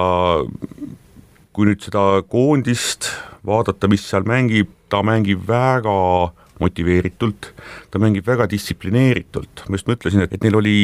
kui 1.55 1.69
nüüd 1.69 1.81
seda 1.83 2.21
koondist 2.29 3.09
vaadata, 3.45 3.89
mis 3.91 4.05
seal 4.05 4.27
mängib, 4.29 4.71
ta 4.91 5.01
mängib 5.05 5.45
väga 5.47 5.95
motiveeritult, 6.59 7.53
ta 7.91 8.01
mängib 8.01 8.27
väga 8.27 8.49
distsiplineeritult, 8.51 9.65
ma 9.67 9.79
just 9.79 9.89
mõtlesin, 9.89 10.25
et, 10.25 10.35
et 10.35 10.45
neil 10.45 10.59
oli 10.59 10.79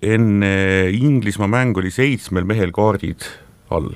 enne 0.00 0.52
Inglismaa 0.96 1.50
mängu 1.50 1.82
oli 1.82 1.92
seitsmel 1.94 2.46
mehel 2.48 2.72
kaardid 2.74 3.26
all. 3.70 3.92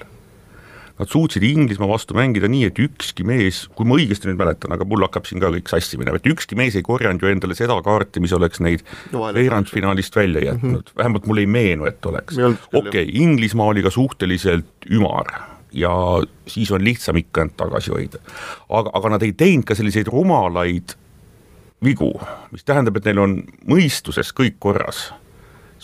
Nad 0.99 1.11
suutsid 1.11 1.43
Inglismaa 1.43 1.89
vastu 1.91 2.15
mängida 2.15 2.49
nii, 2.51 2.69
et 2.71 2.79
ükski 2.79 3.27
mees, 3.27 3.65
kui 3.75 3.89
ma 3.89 3.97
õigesti 3.99 4.29
nüüd 4.29 4.39
mäletan, 4.39 4.75
aga 4.77 4.87
mul 4.87 5.03
hakkab 5.07 5.27
siin 5.27 5.43
ka 5.43 5.51
kõik 5.55 5.71
sassi 5.73 5.99
minema, 5.99 6.21
et 6.21 6.29
ükski 6.31 6.59
mees 6.59 6.77
ei 6.79 6.87
korjanud 6.87 7.23
ju 7.23 7.31
endale 7.31 7.57
seda 7.59 7.77
kaarti, 7.85 8.23
mis 8.23 8.35
oleks 8.37 8.63
neid 8.63 8.85
veerandfinaalist 9.13 10.15
välja 10.17 10.45
jätnud 10.51 10.71
mm, 10.71 10.85
-hmm. 10.85 10.99
vähemalt 11.01 11.27
mulle 11.27 11.43
ei 11.43 11.51
meenu, 11.51 11.89
et 11.91 12.07
oleks. 12.07 12.39
okei 12.39 12.89
okay,, 12.89 13.09
Inglismaa 13.13 13.67
oli 13.75 13.83
ka 13.83 13.91
suhteliselt 13.91 14.91
ümar 14.91 15.33
ja 15.75 15.91
siis 16.47 16.71
on 16.71 16.85
lihtsam 16.85 17.17
ikka 17.17 17.43
end 17.43 17.57
tagasi 17.57 17.91
hoida. 17.91 18.19
aga, 18.69 18.91
aga 18.95 19.09
nad 19.09 19.23
ei 19.23 19.33
teinud 19.33 19.67
ka 19.67 19.75
selliseid 19.75 20.07
rumalaid 20.07 20.95
vigu, 21.85 22.13
mis 22.53 22.65
tähendab, 22.65 22.97
et 22.97 23.05
neil 23.05 23.19
on 23.19 23.37
mõistuses 23.67 24.31
kõik 24.33 24.57
korras 24.59 25.11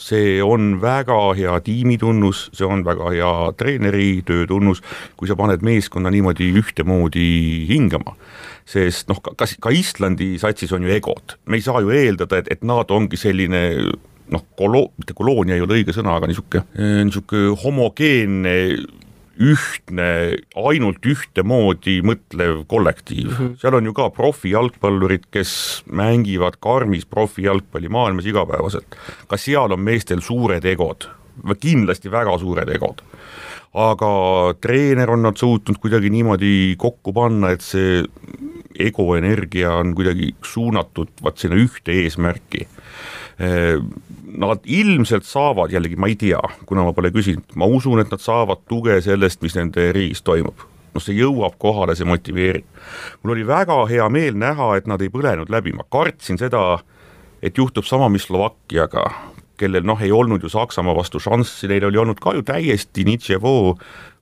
see 0.00 0.40
on 0.42 0.78
väga 0.82 1.18
hea 1.38 1.56
tiimitunnus, 1.64 2.48
see 2.56 2.66
on 2.66 2.84
väga 2.86 3.12
hea 3.14 3.32
treeneri 3.60 4.22
töö 4.26 4.46
tunnus, 4.48 4.82
kui 5.16 5.28
sa 5.28 5.36
paned 5.38 5.64
meeskonna 5.66 6.12
niimoodi 6.12 6.50
ühtemoodi 6.60 7.26
hingama. 7.70 8.16
sest 8.70 9.08
noh, 9.10 9.18
kas 9.18 9.56
ka 9.58 9.72
Islandi 9.74 10.36
satsis 10.38 10.70
on 10.72 10.84
ju 10.86 10.92
egod, 10.94 11.34
me 11.50 11.58
ei 11.58 11.64
saa 11.64 11.80
ju 11.82 11.90
eeldada, 11.90 12.38
et, 12.38 12.50
et 12.54 12.60
nad 12.62 12.92
ongi 12.94 13.18
selline 13.18 13.62
noh, 14.30 14.44
kolo-, 14.58 14.92
mitte 15.00 15.16
koloonia 15.16 15.56
ei 15.56 15.64
ole 15.64 15.80
õige 15.80 15.94
sõna, 15.96 16.14
aga 16.20 16.28
niisugune, 16.30 16.62
niisugune 17.08 17.56
homogeenne 17.64 18.54
ühtne, 19.40 20.36
ainult 20.58 21.06
ühtemoodi 21.06 22.00
mõtlev 22.04 22.64
kollektiiv 22.70 23.30
mm, 23.30 23.36
-hmm. 23.36 23.54
seal 23.60 23.76
on 23.78 23.88
ju 23.88 23.94
ka 23.96 24.10
profijalgpallurid, 24.12 25.30
kes 25.32 25.52
mängivad 25.86 26.60
karmis 26.60 27.06
profijalgpalli 27.06 27.88
maailmas 27.88 28.26
igapäevaselt. 28.26 28.96
ka 29.28 29.36
seal 29.36 29.72
on 29.72 29.80
meestel 29.80 30.20
suured 30.20 30.64
egod, 30.64 31.08
kindlasti 31.60 32.10
väga 32.10 32.38
suured 32.38 32.68
egod. 32.68 33.02
aga 33.74 34.12
treener 34.60 35.10
on 35.10 35.22
nad 35.22 35.36
suutnud 35.36 35.78
kuidagi 35.78 36.10
niimoodi 36.10 36.74
kokku 36.78 37.12
panna, 37.12 37.50
et 37.50 37.60
see 37.62 38.04
egoenergia 38.78 39.72
on 39.72 39.94
kuidagi 39.94 40.34
suunatud 40.42 41.08
vaat 41.22 41.38
sinna 41.38 41.56
ühte 41.56 41.92
eesmärki 41.92 42.66
Nad 44.30 44.66
ilmselt 44.66 45.24
saavad, 45.26 45.72
jällegi 45.72 45.96
ma 45.98 46.10
ei 46.10 46.16
tea, 46.18 46.40
kuna 46.68 46.84
ma 46.86 46.92
pole 46.94 47.10
küsinud, 47.14 47.56
ma 47.58 47.66
usun, 47.66 48.02
et 48.02 48.12
nad 48.12 48.22
saavad 48.22 48.62
tuge 48.70 49.00
sellest, 49.02 49.40
mis 49.42 49.56
nende 49.58 49.90
riigis 49.96 50.22
toimub 50.26 50.66
noh, 50.94 51.02
see 51.02 51.16
jõuab 51.18 51.56
kohale, 51.62 51.94
see 51.94 52.08
motiveerib. 52.08 52.66
mul 53.22 53.34
oli 53.36 53.46
väga 53.46 53.76
hea 53.90 54.08
meel 54.10 54.38
näha, 54.38 54.72
et 54.76 54.88
nad 54.90 55.02
ei 55.02 55.10
põlenud 55.12 55.50
läbi, 55.52 55.74
ma 55.76 55.86
kartsin 55.86 56.38
seda, 56.40 56.80
et 57.42 57.58
juhtub 57.58 57.86
sama, 57.86 58.08
mis 58.12 58.26
Slovakkiaga, 58.28 59.04
kellel 59.60 59.84
noh, 59.86 60.00
ei 60.02 60.12
olnud 60.12 60.42
ju 60.42 60.50
Saksamaa 60.52 60.96
vastu 60.96 61.20
šanssi, 61.20 61.68
neil 61.70 61.86
oli 61.88 62.00
olnud 62.00 62.20
ka 62.22 62.34
ju 62.36 62.42
täiesti 62.46 63.04
Nitševo 63.06 63.76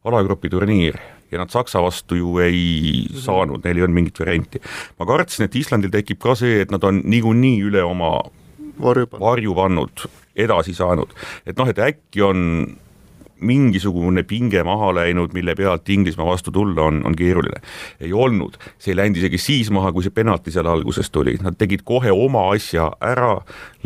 alagrupi 0.08 0.50
turniir 0.50 0.98
ja 1.30 1.38
nad 1.38 1.52
Saksa 1.52 1.82
vastu 1.84 2.18
ju 2.18 2.38
ei 2.42 3.06
saanud, 3.14 3.62
neil 3.64 3.78
ei 3.78 3.86
olnud 3.86 3.98
mingit 4.00 4.20
varianti. 4.20 4.60
ma 4.98 5.06
kartsin, 5.06 5.46
et 5.46 5.56
Islandil 5.56 5.92
tekib 5.94 6.20
ka 6.22 6.34
see, 6.38 6.62
et 6.64 6.74
nad 6.74 6.84
on 6.84 7.02
niikuinii 7.04 7.62
üle 7.68 7.84
oma 7.84 8.18
varju 8.82 9.06
pannud, 9.06 9.24
varju 9.26 9.54
pannud, 9.54 10.04
edasi 10.36 10.74
saanud, 10.76 11.14
et 11.46 11.58
noh, 11.58 11.70
et 11.70 11.80
äkki 11.88 12.22
on 12.24 12.44
mingisugune 13.38 14.24
pinge 14.26 14.62
maha 14.66 14.90
läinud, 14.96 15.32
mille 15.36 15.54
pealt 15.54 15.88
Inglismaa 15.88 16.26
vastu 16.26 16.50
tulla 16.50 16.88
on, 16.88 17.02
on 17.06 17.16
keeruline. 17.16 17.60
ei 18.00 18.12
olnud, 18.12 18.58
see 18.78 18.92
ei 18.92 18.98
läinud 18.98 19.20
isegi 19.20 19.38
siis 19.38 19.70
maha, 19.70 19.92
kui 19.92 20.02
see 20.02 20.14
penalti 20.14 20.50
seal 20.54 20.66
alguses 20.66 21.10
tuli, 21.14 21.36
nad 21.42 21.58
tegid 21.58 21.84
kohe 21.86 22.10
oma 22.14 22.48
asja 22.54 22.90
ära, 23.00 23.36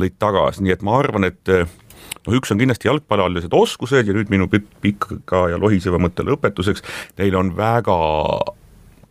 lõid 0.01 0.17
tagasi, 0.23 0.65
nii 0.65 0.77
et 0.77 0.87
ma 0.87 0.97
arvan, 1.03 1.29
et 1.29 1.53
noh, 1.53 2.33
üks 2.39 2.55
on 2.55 2.63
kindlasti 2.63 2.89
jalgpallialised 2.89 3.53
oskused 3.57 4.09
ja 4.09 4.17
nüüd 4.17 4.33
minu 4.33 4.49
pika 4.49 5.45
ja 5.53 5.61
lohiseva 5.61 6.01
mõtte 6.03 6.25
lõpetuseks, 6.27 6.85
neil 7.21 7.37
on 7.37 7.53
väga 7.57 7.99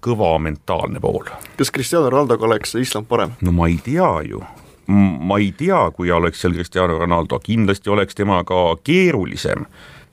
kõva 0.02 0.34
mentaalne 0.42 1.02
pool. 1.02 1.30
kas 1.58 1.72
Cristiano 1.72 2.10
Ronaldoga 2.10 2.48
oleks 2.50 2.76
Island 2.76 3.08
parem? 3.10 3.38
no 3.42 3.54
ma 3.54 3.70
ei 3.70 3.78
tea 3.84 4.10
ju, 4.26 4.42
ma 4.88 5.38
ei 5.40 5.52
tea, 5.58 5.80
kui 5.96 6.12
oleks 6.12 6.42
seal 6.42 6.54
Cristiano 6.54 6.98
Ronaldo, 6.98 7.40
kindlasti 7.40 7.90
oleks 7.90 8.16
temaga 8.18 8.76
keerulisem 8.84 9.66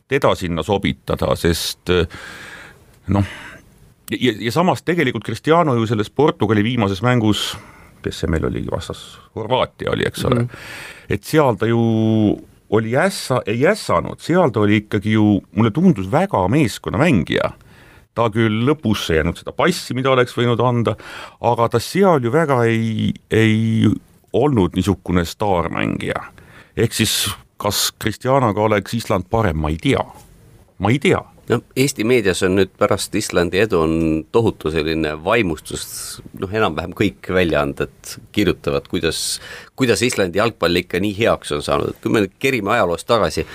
teda 0.08 0.34
sinna 0.34 0.62
sobitada, 0.64 1.34
sest 1.36 1.90
noh, 3.12 3.32
ja, 4.10 4.32
ja 4.40 4.52
samas 4.52 4.82
tegelikult 4.82 5.24
Cristiano 5.24 5.74
ju 5.76 5.86
selles 5.86 6.10
Portugali 6.10 6.64
viimases 6.64 7.02
mängus, 7.04 7.50
kes 8.04 8.22
see 8.22 8.30
meil 8.30 8.46
oli 8.48 8.64
vastas, 8.70 9.18
Horvaatia 9.36 9.92
oli, 9.92 10.06
eks 10.08 10.24
ole 10.24 10.40
mm, 10.40 10.46
-hmm. 10.46 11.14
et 11.14 11.24
seal 11.24 11.56
ta 11.60 11.66
ju 11.66 11.80
oli 12.70 12.96
ässa, 12.96 13.42
ei 13.46 13.66
ässanud, 13.66 14.20
seal 14.20 14.50
ta 14.50 14.60
oli 14.60 14.76
ikkagi 14.76 15.12
ju, 15.12 15.40
mulle 15.56 15.70
tundus 15.70 16.10
väga 16.12 16.48
meeskonnamängija 16.48 17.52
ta 18.14 18.26
küll 18.34 18.64
lõpusse 18.66 19.14
ei 19.14 19.20
jäänud 19.20 19.38
seda 19.38 19.52
passi, 19.52 19.94
mida 19.94 20.10
oleks 20.10 20.34
võinud 20.36 20.60
anda, 20.64 20.96
aga 21.40 21.68
ta 21.68 21.80
seal 21.82 22.24
ju 22.24 22.32
väga 22.34 22.64
ei, 22.66 23.12
ei 23.30 23.86
olnud 24.32 24.76
niisugune 24.76 25.24
staarmängija. 25.24 26.22
ehk 26.76 26.92
siis 26.92 27.30
kas 27.56 27.92
Kristjanaga 27.98 28.62
oleks 28.62 28.94
Island 28.94 29.26
parem, 29.30 29.58
ma 29.58 29.68
ei 29.68 29.76
tea, 29.82 30.04
ma 30.78 30.90
ei 30.90 30.98
tea. 31.02 31.24
Noh, 31.48 31.62
Eesti 31.76 32.04
meedias 32.04 32.42
on 32.44 32.58
nüüd 32.58 32.74
pärast 32.76 33.14
Islandi 33.16 33.62
edu 33.62 33.78
on 33.80 33.92
tohutu 34.32 34.68
selline 34.70 35.14
vaimustus, 35.24 35.86
noh, 36.36 36.52
enam-vähem 36.52 36.92
kõik 36.96 37.30
väljaanded 37.32 38.12
kirjutavad, 38.36 38.84
kuidas, 38.92 39.40
kuidas 39.76 40.02
Islandi 40.04 40.42
jalgpall 40.42 40.82
ikka 40.82 41.00
nii 41.00 41.14
heaks 41.16 41.54
on 41.56 41.64
saanud, 41.64 41.94
et 41.94 42.02
kui 42.04 42.12
me 42.12 42.26
nüüd 42.26 42.36
kerime 42.38 42.74
ajaloos 42.76 43.08
tagasi, 43.08 43.46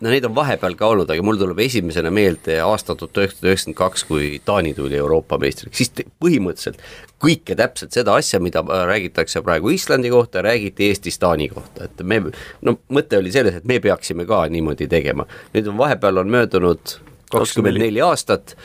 no 0.00 0.12
neid 0.12 0.24
on 0.24 0.34
vahepeal 0.34 0.76
ka 0.78 0.86
olnud, 0.92 1.10
aga 1.10 1.24
mul 1.26 1.38
tuleb 1.40 1.58
esimesena 1.64 2.10
meelde 2.14 2.58
aasta 2.62 2.94
tuhat 2.98 3.18
üheksasada 3.18 3.50
üheksakümmend 3.50 3.78
kaks, 3.78 4.04
kui 4.08 4.30
Taani 4.44 4.74
tuli 4.74 4.98
Euroopa 4.98 5.38
meistriks, 5.42 5.80
siis 5.80 5.92
põhimõtteliselt 6.22 6.82
kõike 7.22 7.56
täpselt 7.58 7.96
seda 7.96 8.14
asja, 8.18 8.40
mida 8.42 8.62
räägitakse 8.62 9.42
praegu 9.42 9.72
Islandi 9.74 10.12
kohta, 10.14 10.42
räägiti 10.46 10.90
Eestis 10.92 11.18
Taani 11.18 11.48
kohta, 11.50 11.88
et 11.88 12.02
me, 12.02 12.20
no 12.62 12.78
mõte 12.94 13.18
oli 13.18 13.34
selles, 13.34 13.58
et 13.58 13.66
me 13.68 13.80
peaksime 13.82 14.26
ka 14.28 14.44
niimoodi 14.52 14.88
tegema. 14.90 15.26
nüüd 15.54 15.72
on 15.72 15.78
vahepeal 15.78 16.22
on 16.22 16.30
möödunud 16.30 16.98
kakskümmend 17.32 17.82
neli 17.82 18.02
aastat, 18.04 18.56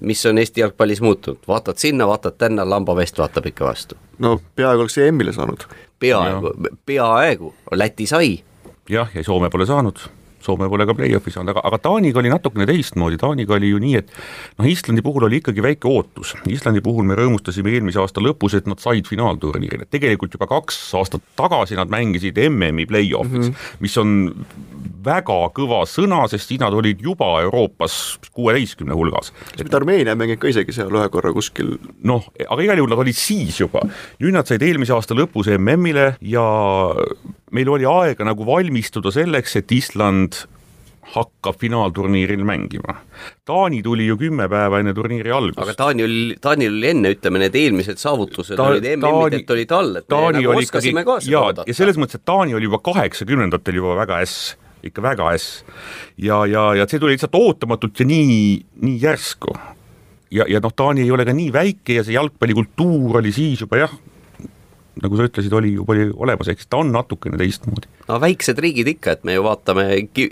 mis 0.00 0.24
on 0.26 0.38
Eesti 0.38 0.64
jalgpallis 0.64 1.00
muutunud, 1.04 1.44
vaatad 1.48 1.78
sinna, 1.78 2.08
vaatad 2.08 2.40
tänna, 2.40 2.64
lambavest 2.70 3.18
vaatab 3.18 3.52
ikka 3.52 3.68
vastu. 3.68 4.00
no 4.18 4.40
peaaegu 4.56 4.80
oleks 4.80 4.98
EM-ile 4.98 5.32
saanud. 5.32 5.68
peaaegu, 6.00 6.56
peaaegu, 6.86 7.54
Läti 7.72 8.06
sai. 8.06 8.38
jah, 8.88 9.10
ja 9.14 9.24
Soome 9.24 9.50
pole 9.50 9.66
saanud 9.66 10.08
Soome 10.44 10.68
pole 10.68 10.84
ka 10.84 10.96
play-off'i 10.96 11.32
saanud, 11.32 11.54
aga, 11.54 11.62
aga 11.64 11.78
Taaniga 11.86 12.20
oli 12.20 12.32
natukene 12.32 12.66
teistmoodi, 12.68 13.16
Taaniga 13.20 13.56
oli 13.56 13.70
ju 13.72 13.80
nii, 13.80 13.94
et 14.02 14.10
noh, 14.58 14.68
Islandi 14.68 15.04
puhul 15.04 15.28
oli 15.28 15.40
ikkagi 15.40 15.64
väike 15.64 15.88
ootus, 15.88 16.34
Islandi 16.52 16.82
puhul 16.84 17.06
me 17.08 17.16
rõõmustasime 17.18 17.72
eelmise 17.72 18.02
aasta 18.02 18.22
lõpus, 18.24 18.58
et 18.58 18.68
nad 18.68 18.82
said 18.82 19.08
finaalturniirile, 19.08 19.88
tegelikult 19.92 20.36
juba 20.36 20.48
kaks 20.50 20.80
aastat 21.00 21.24
tagasi 21.38 21.78
nad 21.78 21.92
mängisid 21.92 22.38
MM-i 22.50 22.84
play-off'is 22.90 23.48
mm, 23.48 23.54
-hmm. 23.54 23.80
mis 23.84 23.96
on 24.02 24.16
väga 25.04 25.38
kõva 25.56 25.82
sõna, 25.88 26.24
sest 26.30 26.52
nad 26.60 26.74
olid 26.76 27.00
juba 27.02 27.26
Euroopas 27.42 28.18
kuueteistkümne 28.32 28.94
hulgas. 28.94 29.32
mitte 29.58 29.76
Armeenia 29.76 30.14
mängib 30.14 30.40
ka 30.42 30.48
isegi 30.48 30.72
seal 30.72 30.92
ühe 30.92 31.08
korra 31.12 31.32
kuskil? 31.32 31.76
noh, 32.02 32.24
aga 32.48 32.62
igal 32.62 32.80
juhul 32.80 32.92
nad 32.92 33.02
olid 33.04 33.18
siis 33.18 33.60
juba, 33.60 33.84
nüüd 34.20 34.36
nad 34.36 34.48
said 34.48 34.62
eelmise 34.62 34.94
aasta 34.94 35.16
lõpus 35.16 35.50
MM-ile 35.58 36.14
ja 36.20 36.44
meil 37.54 37.70
oli 37.70 37.86
aega 37.88 38.26
nagu 38.26 38.46
valmistuda 38.46 39.12
selleks, 39.14 39.56
et 39.60 39.72
Island 39.72 40.42
hakkab 41.14 41.58
finaalturniiril 41.60 42.42
mängima. 42.46 42.96
Taani 43.44 43.82
tuli 43.84 44.06
ju 44.06 44.16
kümme 44.18 44.48
päeva 44.50 44.80
enne 44.80 44.94
turniiri 44.96 45.30
algust. 45.30 45.60
aga 45.60 45.74
Taani 45.76 46.04
oli, 46.04 46.36
Taanil 46.40 46.72
oli 46.72 46.90
enne, 46.90 47.12
ütleme, 47.14 47.42
need 47.44 47.58
eelmised 47.60 48.00
saavutused 48.00 48.56
Ta, 48.56 48.70
olid 48.72 48.88
MM-idelt 48.96 49.52
olid 49.54 49.74
all, 49.76 50.00
et 50.00 50.08
Taani 50.08 50.40
me 50.40 50.46
nagu 50.48 50.62
oskasime 50.62 51.04
ka 51.06 51.18
seda 51.20 51.42
oodata. 51.42 51.68
ja 51.68 51.76
selles 51.76 52.00
mõttes, 52.00 52.20
et 52.20 52.24
Taani 52.26 52.56
oli 52.56 52.70
juba 52.70 52.80
kaheksakümnendatel 52.88 53.80
juba 53.80 53.98
väga 54.00 54.22
äss, 54.24 54.56
ikka 54.84 55.04
väga 55.04 55.30
äss. 55.36 55.62
ja, 56.16 56.40
ja, 56.50 56.66
ja 56.80 56.88
see 56.88 57.02
tuli 57.02 57.18
lihtsalt 57.18 57.36
ootamatult 57.38 58.00
ja 58.00 58.08
nii, 58.08 58.64
nii 58.88 58.98
järsku. 59.04 59.54
ja, 60.32 60.48
ja 60.48 60.64
noh, 60.64 60.72
Taani 60.72 61.04
ei 61.04 61.12
ole 61.14 61.28
ka 61.28 61.36
nii 61.36 61.52
väike 61.52 62.00
ja 62.00 62.06
see 62.06 62.16
jalgpallikultuur 62.16 63.20
oli 63.20 63.32
siis 63.32 63.60
juba 63.66 63.84
jah, 63.84 63.94
nagu 65.04 65.18
sa 65.18 65.28
ütlesid, 65.28 65.54
oli 65.56 65.74
juba 65.76 65.96
olemas, 66.16 66.48
ehk 66.50 66.62
siis 66.62 66.70
ta 66.70 66.80
on 66.82 66.92
natukene 66.94 67.38
teistmoodi. 67.40 67.90
no 68.08 68.18
väiksed 68.20 68.58
riigid 68.60 68.88
ikka, 68.94 69.16
et 69.16 69.24
me 69.24 69.36
ju 69.36 69.44
vaatame, 69.44 69.84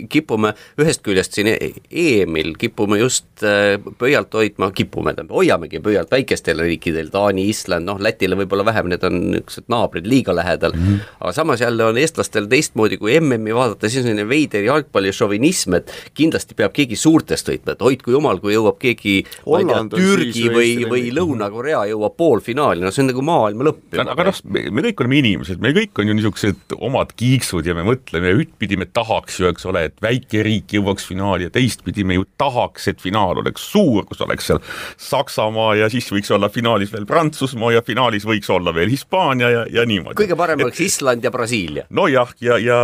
kipume 0.09 0.53
ühest 0.81 1.03
küljest 1.05 1.37
siin 1.37 1.49
EM-il, 1.53 2.53
kipume 2.59 2.99
just 3.01 3.45
äh, 3.45 3.77
pöialt 3.99 4.33
hoidma, 4.33 4.71
kipume, 4.75 5.15
hoiamegi 5.29 5.81
pöialt 5.83 6.11
väikestel 6.13 6.61
riikidel, 6.65 7.09
Taani, 7.13 7.47
Island, 7.49 7.87
noh 7.89 8.01
Lätile 8.01 8.37
võib-olla 8.39 8.65
vähem, 8.67 8.91
need 8.93 9.05
on 9.07 9.19
niisugused 9.33 9.69
naabrid 9.71 10.07
liiga 10.09 10.35
lähedal 10.35 10.75
mm, 10.75 10.87
-hmm. 10.87 11.15
aga 11.19 11.31
samas 11.31 11.61
jälle 11.61 11.85
on 11.85 11.97
eestlastel 11.97 12.49
teistmoodi, 12.51 12.97
kui 13.01 13.15
MM-i 13.19 13.55
vaadata, 13.55 13.89
siis 13.89 14.03
on 14.03 14.09
selline 14.09 14.27
veider 14.29 14.63
jalgpallišovinism, 14.63 15.73
et 15.79 15.93
kindlasti 16.13 16.57
peab 16.57 16.73
keegi 16.73 16.95
suurtest 16.99 17.49
võitma, 17.49 17.73
et 17.73 17.81
hoidku 17.81 18.11
jumal, 18.11 18.39
kui 18.43 18.53
jõuab 18.53 18.79
keegi 18.81 19.23
ma 19.47 19.59
ei 19.59 19.69
tea, 19.69 19.81
Türgi 19.93 20.47
või, 20.53 20.71
või 20.89 21.09
Lõuna-Korea 21.15 21.85
jõuab 21.91 22.17
poolfinaali, 22.17 22.83
no 22.83 22.91
see 22.91 23.03
on 23.03 23.11
nagu 23.11 23.25
maailma 23.25 23.69
lõpp. 23.69 23.99
aga 24.03 24.27
noh, 24.29 24.41
me 24.71 24.83
kõik 24.85 25.01
oleme 25.03 25.19
inimesed, 25.21 25.61
me 25.63 25.73
kõik 25.75 25.99
on 26.01 26.09
ju 26.09 26.15
niisugused 26.17 26.75
omad 26.77 27.13
kiiksud 27.19 27.67
ja 27.67 27.75
me 27.77 27.85
mõtleme 27.87 28.31
ja 28.31 28.37
ühtpidi 28.37 28.77
me 28.79 28.87
tahaks 28.87 29.39
ju, 29.41 29.49
eks 29.51 29.67
ole, 29.69 29.85
et 29.89 29.97
väike 30.03 30.43
riik 30.45 30.75
jõuaks 30.77 31.07
finaali 31.09 31.47
ja 31.47 31.53
teistpidi 31.53 32.05
me 32.07 32.17
ju 32.19 32.27
tahaks, 32.39 32.87
et 32.91 33.03
finaal 33.03 33.41
oleks 33.43 33.65
suur, 33.73 34.05
kus 34.09 34.23
oleks 34.25 34.49
seal 34.51 34.61
Saksamaa 35.01 35.75
ja 35.81 35.89
siis 35.93 36.09
võiks 36.13 36.31
olla 36.33 36.49
finaalis 36.53 36.93
veel 36.93 37.07
Prantsusmaa 37.09 37.73
ja 37.75 37.83
finaalis 37.85 38.27
võiks 38.29 38.49
olla 38.53 38.73
veel 38.75 38.91
Hispaania 38.93 39.51
ja, 39.51 39.63
ja 39.79 39.87
niimoodi. 39.89 40.19
kõige 40.23 40.37
parem 40.39 40.61
et, 40.61 40.69
oleks 40.69 40.83
Island 40.83 41.25
ja 41.25 41.33
Brasiilia. 41.33 41.87
nojah, 41.89 42.35
ja, 42.43 42.59
ja 42.61 42.79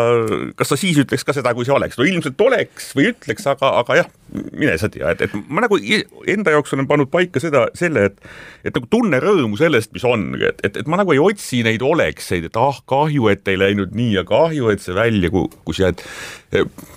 kas 0.60 0.74
sa 0.74 0.80
siis 0.80 1.00
ütleks 1.02 1.28
ka 1.28 1.36
seda, 1.38 1.54
kui 1.58 1.68
see 1.68 1.76
oleks, 1.76 2.00
no 2.00 2.08
ilmselt 2.08 2.42
oleks 2.48 2.94
või 2.98 3.12
ütleks, 3.14 3.48
aga, 3.50 3.76
aga 3.84 4.02
jah, 4.04 4.14
mine 4.34 4.76
sa 4.80 4.90
tea, 4.92 5.14
et, 5.14 5.24
et 5.26 5.50
ma 5.50 5.64
nagu 5.66 5.80
enda 5.80 6.54
jaoks 6.54 6.76
olen 6.76 6.88
pannud 6.90 7.10
paika 7.12 7.42
seda, 7.44 7.68
selle, 7.78 8.10
et 8.10 8.70
et 8.70 8.76
nagu 8.76 8.90
tunne 8.92 9.20
rõõmu 9.24 9.58
sellest, 9.60 9.92
mis 9.96 10.06
on, 10.08 10.30
et, 10.38 10.62
et, 10.66 10.82
et 10.82 10.92
ma 10.92 11.00
nagu 11.00 11.16
ei 11.16 11.22
otsi 11.24 11.64
neid 11.66 11.84
olekseid, 11.86 12.50
et 12.50 12.60
ah, 12.60 12.82
kahju, 12.90 13.30
et 13.32 13.48
ei 13.50 13.60
läinud 13.60 13.96
nii 13.98 14.14
ja 14.20 14.26
kahju, 14.28 14.70
et 14.74 14.84
see 14.84 14.96
välja 14.98 15.32
kukkus 15.34 15.82
ja 15.82 15.94
et 15.94 16.06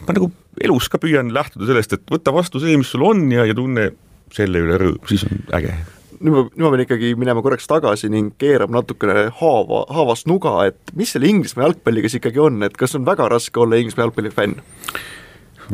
ma 0.07 0.17
nagu 0.17 0.33
elus 0.62 0.91
ka 0.93 1.01
püüan 1.03 1.33
lähtuda 1.35 1.71
sellest, 1.71 1.97
et 1.97 2.12
võta 2.12 2.35
vastu 2.35 2.61
see, 2.62 2.77
mis 2.81 2.93
sul 2.93 3.07
on 3.09 3.25
ja, 3.33 3.47
ja 3.49 3.57
tunne 3.57 3.91
selle 4.33 4.62
üle 4.65 4.79
rõõmu, 4.81 5.05
siis 5.11 5.27
on 5.29 5.45
äge 5.57 5.77
nüüd 6.23 6.35
ma, 6.35 6.43
nüüd 6.47 6.65
ma 6.65 6.71
pean 6.73 6.85
ikkagi 6.85 7.15
minema 7.19 7.43
korraks 7.45 7.67
tagasi 7.71 8.11
ning 8.12 8.35
keerama 8.41 8.81
natukene 8.81 9.27
haava, 9.41 9.83
haavast 9.93 10.29
nuga, 10.31 10.55
et 10.71 10.95
mis 10.99 11.11
selle 11.15 11.31
Inglismaa 11.31 11.69
jalgpalliga 11.69 12.11
siis 12.11 12.21
ikkagi 12.21 12.43
on, 12.43 12.62
et 12.67 12.77
kas 12.79 12.95
on 12.99 13.07
väga 13.09 13.29
raske 13.33 13.62
olla 13.62 13.81
Inglismaa 13.81 14.07
jalgpalli 14.07 14.33
fänn? 14.35 14.61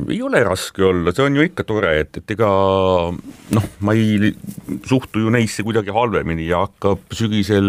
Ei 0.08 0.20
ole 0.22 0.40
raske 0.46 0.84
olla, 0.84 1.12
see 1.14 1.26
on 1.26 1.36
ju 1.38 1.44
ikka 1.48 1.66
tore, 1.68 1.92
et, 2.04 2.20
et 2.20 2.34
ega 2.36 2.48
noh, 3.56 3.68
ma 3.84 3.94
ei 3.96 4.32
suhtu 4.88 5.24
ju 5.24 5.34
neisse 5.34 5.64
kuidagi 5.66 5.94
halvemini 5.94 6.48
ja 6.50 6.64
hakkab 6.66 7.04
sügisel 7.16 7.68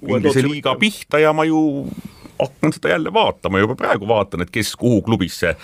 Inglise 0.00 0.42
liiga 0.44 0.74
pihta 0.80 1.20
ja 1.20 1.32
ma 1.36 1.44
ju 1.48 1.60
hakkan 2.40 2.72
seda 2.72 2.94
jälle 2.94 3.12
vaatama, 3.12 3.60
juba 3.60 3.76
praegu 3.76 4.08
vaatan, 4.08 4.44
et 4.44 4.52
kes 4.52 4.72
kuhu 4.80 5.02
klubisse 5.04 5.56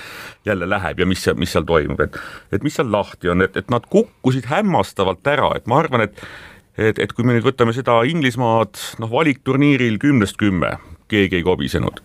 jälle 0.45 0.69
läheb 0.69 1.01
ja 1.01 1.07
mis, 1.09 1.25
mis 1.37 1.53
seal 1.53 1.65
toimub, 1.69 2.01
et 2.05 2.19
et 2.53 2.67
mis 2.67 2.75
seal 2.77 2.91
lahti 2.93 3.33
on, 3.33 3.45
et, 3.47 3.57
et 3.57 3.73
nad 3.73 3.87
kukkusid 3.93 4.49
hämmastavalt 4.51 5.33
ära, 5.33 5.55
et 5.57 5.67
ma 5.67 5.81
arvan, 5.85 6.07
et 6.09 6.21
et, 6.77 6.99
et 6.99 7.13
kui 7.17 7.25
me 7.25 7.33
nüüd 7.33 7.47
võtame 7.47 7.73
seda 7.73 8.03
Inglismaad, 8.05 8.77
noh, 9.01 9.09
valikturniiril 9.09 9.97
kümnest 10.03 10.37
kümme, 10.41 10.77
keegi 11.09 11.41
ei 11.41 11.45
kobisenud. 11.47 12.01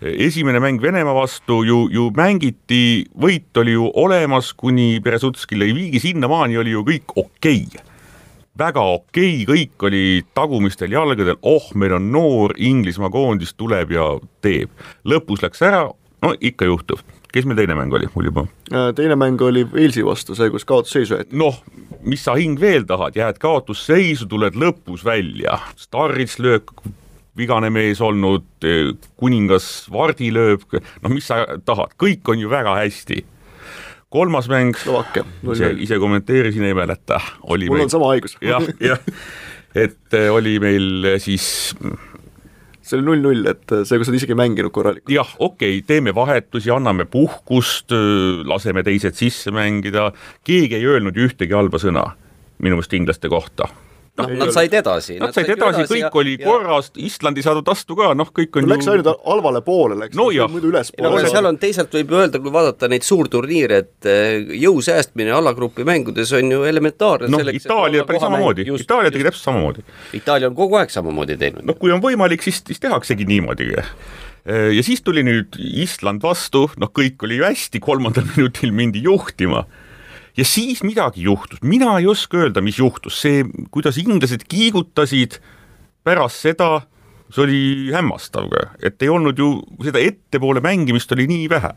esimene 0.00 0.60
mäng 0.60 0.82
Venemaa 0.82 1.14
vastu 1.14 1.62
ju, 1.64 1.88
ju 1.92 2.10
mängiti, 2.16 3.06
võit 3.16 3.56
oli 3.56 3.76
ju 3.76 3.90
olemas, 3.94 4.52
kuni 4.52 5.00
Berezutski 5.00 5.56
lõi 5.56 5.74
viigi, 5.74 6.00
sinnamaani 6.00 6.58
oli 6.58 6.74
ju 6.76 6.84
kõik 6.84 7.16
okei 7.16 7.66
okay 7.66 7.92
väga 8.58 8.80
okei 8.80 9.42
okay,, 9.42 9.46
kõik 9.46 9.86
oli 9.88 10.04
tagumistel 10.34 10.92
jalgadel, 10.92 11.38
oh, 11.42 11.68
meil 11.74 11.96
on 11.98 12.10
noor 12.12 12.56
Inglismaa 12.56 13.10
koondis 13.12 13.54
tuleb 13.54 13.92
ja 13.92 14.08
teeb. 14.44 14.72
lõpus 15.04 15.44
läks 15.44 15.62
ära, 15.62 15.86
no 16.22 16.34
ikka 16.40 16.68
juhtub. 16.68 17.02
kes 17.32 17.44
meil 17.44 17.58
teine 17.58 17.74
mäng 17.76 17.92
oli, 17.92 18.08
mul 18.14 18.30
juba? 18.30 18.46
Äh, 18.72 18.92
teine 18.96 19.16
mäng 19.16 19.40
oli 19.44 19.66
Walesi 19.72 20.04
vastu, 20.04 20.34
see, 20.34 20.50
kus 20.50 20.64
kaotusseisu 20.64 21.18
jäeti. 21.18 21.36
noh, 21.36 21.60
mis 22.00 22.24
sa 22.24 22.36
hing 22.38 22.60
veel 22.60 22.86
tahad, 22.88 23.16
jääd 23.16 23.40
kaotusseisu, 23.42 24.26
tuled 24.26 24.56
lõpus 24.56 25.04
välja, 25.04 25.60
Starrits 25.76 26.38
lööb 26.40 26.72
vigane 27.36 27.70
mees 27.72 28.00
olnud, 28.04 28.46
kuningas 29.20 29.86
Vardi 29.92 30.30
lööb, 30.34 30.64
noh, 31.02 31.12
mis 31.12 31.28
sa 31.28 31.42
tahad, 31.66 31.94
kõik 32.00 32.26
on 32.32 32.42
ju 32.42 32.50
väga 32.52 32.76
hästi. 32.80 33.22
Kolmas 34.12 34.46
mäng, 34.48 34.76
ise, 35.52 35.72
ise 35.82 35.98
kommenteerisin, 36.00 36.64
ei 36.68 36.76
mäleta, 36.78 37.18
oli 37.50 37.66
mul 37.68 37.80
meil... 37.80 37.88
on 37.88 37.92
sama 37.92 38.10
haigus. 38.14 38.36
jah, 38.52 38.64
jah, 38.80 39.02
et 39.76 40.16
äh, 40.16 40.28
oli 40.32 40.56
meil 40.62 41.10
äh, 41.12 41.16
siis 41.22 41.70
see 42.86 43.00
oli 43.00 43.06
null-null, 43.08 43.48
et 43.50 43.74
äh, 43.74 43.82
see, 43.84 43.98
kus 43.98 44.12
nad 44.12 44.18
isegi 44.20 44.36
ei 44.36 44.40
mänginud 44.40 44.72
korralikult. 44.72 45.12
jah, 45.12 45.32
okei 45.38 45.80
okay,, 45.80 45.86
teeme 45.88 46.14
vahetusi, 46.16 46.70
anname 46.72 47.08
puhkust, 47.10 47.92
laseme 48.46 48.86
teised 48.86 49.18
sisse 49.18 49.52
mängida, 49.54 50.12
keegi 50.46 50.78
ei 50.78 50.86
öelnud 50.86 51.18
ühtegi 51.26 51.58
halba 51.58 51.82
sõna 51.82 52.12
minu 52.62 52.78
meelest 52.78 52.94
inglaste 52.96 53.28
kohta 53.28 53.68
noh, 54.20 54.32
nad 54.40 54.52
said 54.54 54.74
edasi. 54.76 55.16
Nad 55.20 55.34
said 55.36 55.50
edasi, 55.52 55.84
kõik 55.90 56.04
ja, 56.04 56.10
oli 56.20 56.34
ja... 56.36 56.44
korras, 56.46 56.90
Island 57.00 57.38
ei 57.40 57.44
saadud 57.46 57.66
vastu 57.66 57.96
ka, 57.98 58.10
noh, 58.18 58.30
kõik 58.34 58.58
on 58.58 58.66
no, 58.66 58.68
ju 58.68 58.72
läks 58.72 58.90
ainult 58.92 59.22
halvale 59.26 59.62
poole, 59.66 59.98
läks 60.00 60.18
no, 60.18 60.28
muidu 60.52 60.70
ülespoole 60.72 61.22
no,. 61.22 61.32
seal 61.32 61.48
on 61.50 61.58
teisalt 61.60 61.94
võib 61.96 62.14
öelda, 62.16 62.40
kui 62.42 62.52
vaadata 62.54 62.90
neid 62.92 63.06
suurturniire, 63.06 63.80
et 63.84 64.10
eh, 64.10 64.52
jõu 64.62 64.82
säästmine 64.84 65.34
alagrupi 65.36 65.86
mängudes 65.88 66.32
on 66.36 66.52
ju 66.56 66.66
elementaarne. 66.68 67.30
noh, 67.32 67.54
Itaalia 67.56 68.04
päris 68.08 68.24
samamoodi, 68.24 68.68
Itaalia 68.76 69.14
tegi 69.14 69.28
täpselt 69.28 69.50
samamoodi. 69.50 69.86
Itaalia 70.20 70.52
on 70.52 70.58
kogu 70.58 70.80
aeg 70.80 70.94
samamoodi 70.94 71.38
teinud. 71.40 71.66
noh, 71.66 71.78
kui 71.80 71.94
on 71.94 72.04
võimalik, 72.04 72.44
siis, 72.46 72.62
siis 72.66 72.82
tehaksegi 72.82 73.28
niimoodi 73.28 73.72
eh, 73.76 73.90
ja 74.76 74.86
siis 74.86 75.04
tuli 75.06 75.26
nüüd 75.26 75.58
Island 75.60 76.24
vastu, 76.24 76.66
noh, 76.80 76.92
kõik 76.94 77.26
oli 77.28 77.40
ju 77.40 77.48
hästi, 77.48 77.82
kolmandal 77.84 78.28
minutil 78.34 78.72
mindi 78.76 79.04
juhtima 79.06 79.66
ja 80.36 80.44
siis 80.44 80.82
midagi 80.84 81.22
juhtus, 81.22 81.62
mina 81.62 81.98
ei 81.98 82.06
oska 82.06 82.42
öelda, 82.42 82.62
mis 82.64 82.78
juhtus, 82.78 83.20
see, 83.22 83.44
kuidas 83.70 83.98
inglased 84.00 84.44
kiigutasid 84.48 85.38
pärast 86.06 86.44
seda, 86.44 86.82
see 87.32 87.42
oli 87.44 87.62
hämmastav, 87.94 88.52
et 88.82 89.02
ei 89.02 89.10
olnud 89.12 89.38
ju 89.38 89.50
seda 89.84 90.02
ettepoole 90.02 90.62
mängimist 90.64 91.12
oli 91.16 91.26
nii 91.30 91.48
vähe. 91.50 91.72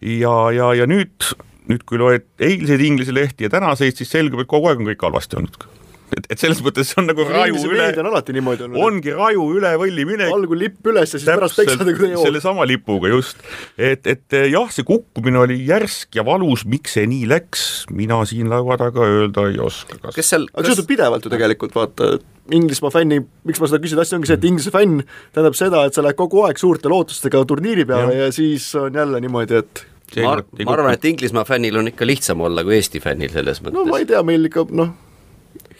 ja, 0.00 0.36
ja, 0.54 0.72
ja 0.74 0.86
nüüd, 0.86 1.32
nüüd 1.68 1.84
kui 1.84 1.98
loed 1.98 2.28
eilseid 2.38 2.80
Inglise 2.80 3.14
lehti 3.14 3.48
ja 3.48 3.50
tänaseid, 3.50 3.98
siis 3.98 4.10
selgub, 4.10 4.40
et 4.44 4.50
kogu 4.50 4.70
aeg 4.70 4.80
on 4.80 4.88
kõik 4.92 5.04
halvasti 5.08 5.40
olnud 5.40 5.77
et, 6.16 6.28
et 6.32 6.40
selles 6.40 6.60
mõttes 6.64 6.88
see 6.88 7.00
on 7.02 7.08
nagu 7.10 7.26
raju 7.26 7.60
üle, 7.68 7.88
on 8.00 8.08
alati 8.10 8.34
niimoodi 8.36 8.66
olnud. 8.66 8.80
ongi 8.86 9.14
raju 9.14 9.44
üle 9.58 9.72
võlli 9.80 10.06
minek. 10.08 10.32
algul 10.34 10.62
lipp 10.64 10.88
üles 10.92 11.12
ja 11.12 11.20
siis 11.20 11.26
pärast 11.28 11.58
peksad 11.58 11.84
nagu 11.84 12.08
jõuab. 12.08 12.24
sellesama 12.24 12.66
lipuga 12.68 13.12
just, 13.12 13.42
et, 13.76 14.06
et 14.08 14.38
jah, 14.52 14.70
see 14.74 14.86
kukkumine 14.88 15.42
oli 15.42 15.60
järsk 15.68 16.18
ja 16.18 16.24
valus, 16.26 16.64
miks 16.68 16.96
see 16.98 17.08
nii 17.10 17.28
läks, 17.30 17.66
mina 17.94 18.20
siin 18.28 18.50
laua 18.52 18.78
taga 18.80 19.06
öelda 19.08 19.48
ei 19.52 19.60
oska. 19.62 20.00
kas 20.08 20.32
seal 20.34 20.48
aga 20.52 20.64
see 20.64 20.76
juhtub 20.76 20.90
pidevalt 20.90 21.28
ju 21.28 21.34
tegelikult, 21.34 21.76
vaata, 21.76 22.16
Inglismaa 22.54 22.88
fänni, 22.88 23.18
miks 23.44 23.60
ma 23.60 23.68
seda 23.68 23.82
küsin, 23.82 24.00
asi 24.00 24.14
ongi 24.16 24.30
see, 24.30 24.38
et 24.38 24.44
Inglise 24.48 24.70
fänn 24.72 25.02
tähendab 25.36 25.56
seda, 25.58 25.82
et 25.84 25.96
sa 25.96 26.00
lähed 26.04 26.16
kogu 26.16 26.46
aeg 26.46 26.56
suurte 26.60 26.88
lootustega 26.88 27.42
turniiri 27.48 27.84
peale 27.88 28.14
ja, 28.16 28.28
ja 28.28 28.32
siis 28.32 28.70
on 28.80 28.96
jälle 28.96 29.20
niimoodi, 29.20 29.58
et 29.60 29.82
ma, 30.24 30.38
ma 30.40 30.72
arvan, 30.72 30.94
et 30.96 31.04
Inglismaa 31.10 31.44
fännil 31.44 31.76
on 31.76 31.92
ikka 31.92 32.08
lihtsam 32.08 32.40
olla 32.48 32.64
kui 32.64 32.78
Eesti 32.78 33.04
fännil 33.04 33.34
selles 33.34 33.60
mõttes. 33.60 33.76
no 33.76 33.84
ma 33.90 34.00
ei 34.00 34.08
tea, 34.08 34.22
meil 34.24 34.48
ikka 34.48 34.64
noh 34.72 34.94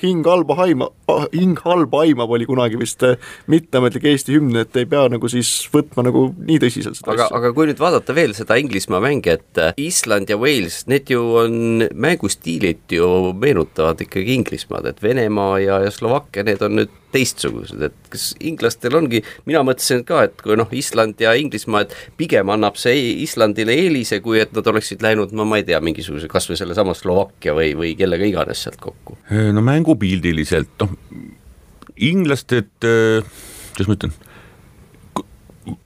hing 0.02 0.26
halba 0.26 0.56
haima, 0.58 0.88
hing 1.32 1.58
halba 1.64 2.02
aimab 2.06 2.30
oli 2.36 2.46
kunagi 2.48 2.78
vist 2.80 3.02
äh, 3.06 3.16
mitteametlik 3.50 4.06
Eesti 4.12 4.36
hümn, 4.36 4.56
et 4.62 4.76
ei 4.78 4.86
pea 4.88 5.06
nagu 5.12 5.30
siis 5.30 5.50
võtma 5.72 6.04
nagu 6.06 6.28
nii 6.36 6.60
tõsiselt 6.62 7.00
seda 7.00 7.14
aga, 7.16 7.28
aga 7.38 7.52
kui 7.56 7.68
nüüd 7.70 7.82
vaadata 7.82 8.16
veel 8.16 8.34
seda 8.36 8.58
Inglismaa 8.60 9.02
mänge, 9.04 9.38
et 9.38 9.62
äh, 9.62 9.74
Island 9.88 10.30
ja 10.30 10.38
Wales, 10.40 10.84
need 10.90 11.10
ju 11.12 11.24
on, 11.42 11.88
mängustiilid 11.94 12.98
ju 12.98 13.34
meenutavad 13.38 14.00
ikkagi 14.04 14.38
Inglismaad, 14.38 14.92
et 14.92 15.02
Venemaa 15.02 15.58
ja, 15.64 15.82
ja 15.86 15.94
Slovakkia, 15.94 16.46
need 16.46 16.62
on 16.64 16.78
nüüd 16.82 16.94
teistsugused, 17.14 17.80
et 17.88 18.12
kas 18.12 18.28
inglastel 18.44 18.96
ongi, 18.98 19.22
mina 19.48 19.62
mõtlesin 19.66 20.04
ka, 20.08 20.22
et 20.28 20.42
kui 20.44 20.58
noh, 20.58 20.68
Island 20.76 21.20
ja 21.22 21.32
Inglismaa, 21.38 21.86
et 21.86 21.96
pigem 22.20 22.52
annab 22.52 22.76
see 22.80 23.14
Islandile 23.24 23.76
eelise, 23.76 24.20
kui 24.24 24.42
et 24.42 24.52
nad 24.56 24.68
oleksid 24.72 25.04
läinud, 25.04 25.32
no 25.36 25.48
ma 25.48 25.60
ei 25.60 25.66
tea, 25.68 25.80
mingisuguse 25.84 26.28
kas 26.30 26.50
või 26.50 26.60
sellesama 26.60 26.96
Slovakkia 26.98 27.56
või, 27.56 27.72
või 27.78 27.94
kellega 27.98 28.28
iganes 28.28 28.64
sealt 28.66 28.80
kokku. 28.82 29.18
no 29.56 29.64
mängupildiliselt, 29.64 30.74
noh, 30.84 30.96
inglased, 31.96 32.74
kuidas 32.82 33.88
ma 33.88 33.98
ütlen 33.98 34.16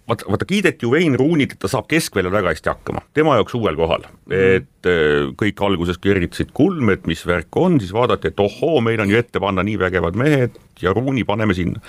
vaata, 0.08 0.26
vaata 0.30 0.48
kiideti 0.48 0.86
ju 0.86 0.92
Wayne 0.92 1.18
Rooney't, 1.20 1.54
et 1.56 1.62
ta 1.62 1.70
saab 1.70 1.88
keskväljal 1.90 2.32
väga 2.34 2.52
hästi 2.52 2.70
hakkama, 2.72 3.02
tema 3.14 3.36
jaoks 3.38 3.54
uuel 3.58 3.76
kohal. 3.76 4.04
-hmm. 4.06 4.56
et 4.56 4.88
äh, 4.88 5.30
kõik 5.38 5.62
alguses 5.64 5.98
kergitasid 5.98 6.52
kulme, 6.52 6.92
et 6.98 7.06
mis 7.06 7.26
värk 7.26 7.56
on, 7.56 7.80
siis 7.80 7.92
vaadati, 7.92 8.28
et 8.28 8.40
ohoo, 8.40 8.80
meil 8.80 9.00
on 9.00 9.10
ju 9.10 9.18
ette 9.18 9.40
panna 9.40 9.62
nii 9.62 9.78
vägevad 9.78 10.16
mehed 10.16 10.58
ja 10.82 10.92
Rooney 10.92 11.24
paneme 11.24 11.54
sinna. 11.54 11.80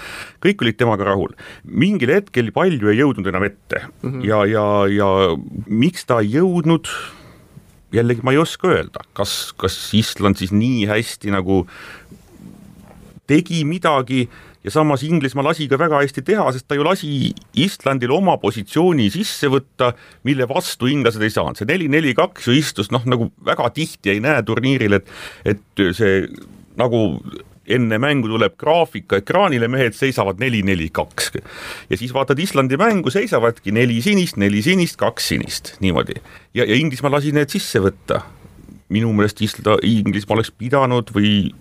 kõik 0.43 0.62
olid 0.62 0.77
temaga 0.77 1.03
rahul. 1.03 1.34
mingil 1.63 2.13
hetkel 2.13 2.51
palju 2.51 2.89
ei 2.89 2.99
jõudnud 2.99 3.27
enam 3.27 3.43
ette 3.43 3.82
mm 4.01 4.12
-hmm. 4.12 4.25
ja, 4.25 4.45
ja, 4.45 4.65
ja 4.88 5.38
miks 5.67 6.06
ta 6.06 6.19
ei 6.21 6.34
jõudnud, 6.38 6.88
jällegi 7.93 8.21
ma 8.23 8.32
ei 8.32 8.38
oska 8.38 8.67
öelda, 8.67 9.06
kas, 9.13 9.53
kas 9.58 9.93
Island 9.93 10.38
siis 10.38 10.51
nii 10.51 10.86
hästi 10.88 11.32
nagu 11.32 11.65
tegi 13.27 13.63
midagi 13.65 14.27
ja 14.63 14.71
samas 14.71 15.04
Inglismaa 15.04 15.45
lasi 15.49 15.67
ka 15.71 15.80
väga 15.80 16.02
hästi 16.02 16.23
teha, 16.26 16.47
sest 16.56 16.67
ta 16.67 16.78
ju 16.78 16.86
lasi 16.88 17.32
Islandil 17.60 18.13
oma 18.15 18.38
positsiooni 18.41 19.10
sisse 19.13 19.49
võtta, 19.52 19.93
mille 20.28 20.47
vastu 20.49 20.89
inglased 20.91 21.23
ei 21.23 21.34
saanud, 21.34 21.60
see 21.60 21.69
neli-neli-kaks 21.69 22.49
ju 22.49 22.58
istus 22.58 22.91
noh, 22.93 23.04
nagu 23.10 23.32
väga 23.45 23.69
tihti 23.76 24.15
ei 24.15 24.23
näe 24.23 24.43
turniiril, 24.47 24.99
et 24.99 25.10
et 25.54 25.84
see 25.97 26.21
nagu 26.80 27.04
enne 27.63 27.97
mängu 28.02 28.28
tuleb 28.28 28.56
graafika 28.60 29.21
ekraanile, 29.21 29.69
mehed 29.71 29.95
seisavad 29.95 30.39
neli-neli-kaks. 30.39 31.32
ja 31.89 31.97
siis 31.97 32.13
vaatad 32.13 32.39
Islandi 32.39 32.78
mängu, 32.78 33.12
seisavadki 33.12 33.71
neli 33.71 34.02
sinist, 34.02 34.38
neli 34.38 34.62
sinist, 34.62 34.97
kaks 34.99 35.28
sinist, 35.28 35.76
niimoodi. 35.80 36.19
ja, 36.54 36.65
ja 36.65 36.76
Inglismaa 36.76 37.12
lasi 37.12 37.32
need 37.32 37.49
sisse 37.49 37.80
võtta. 37.80 38.21
minu 38.89 39.13
meelest 39.13 39.41
Isla-, 39.41 39.80
Inglismaa 39.82 40.36
oleks 40.36 40.52
pidanud 40.52 41.10
või 41.15 41.54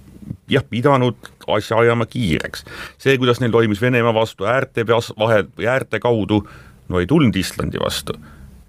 jah, 0.50 0.64
pidanud 0.70 1.32
asja 1.56 1.78
ajama 1.78 2.06
kiireks. 2.06 2.64
see, 2.98 3.16
kuidas 3.18 3.40
neil 3.40 3.54
toimis 3.54 3.80
Venemaa 3.80 4.14
vastu 4.14 4.48
äärte 4.48 4.84
peas, 4.84 5.12
vahe 5.18 5.44
äärte 5.66 6.00
kaudu, 6.00 6.42
no 6.88 7.00
ei 7.00 7.06
tulnud 7.06 7.36
Islandi 7.36 7.80
vastu 7.82 8.18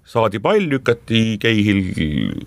saadi 0.04 0.38
pall, 0.38 0.68
lükati 0.68 1.38
Cahill, 1.40 1.80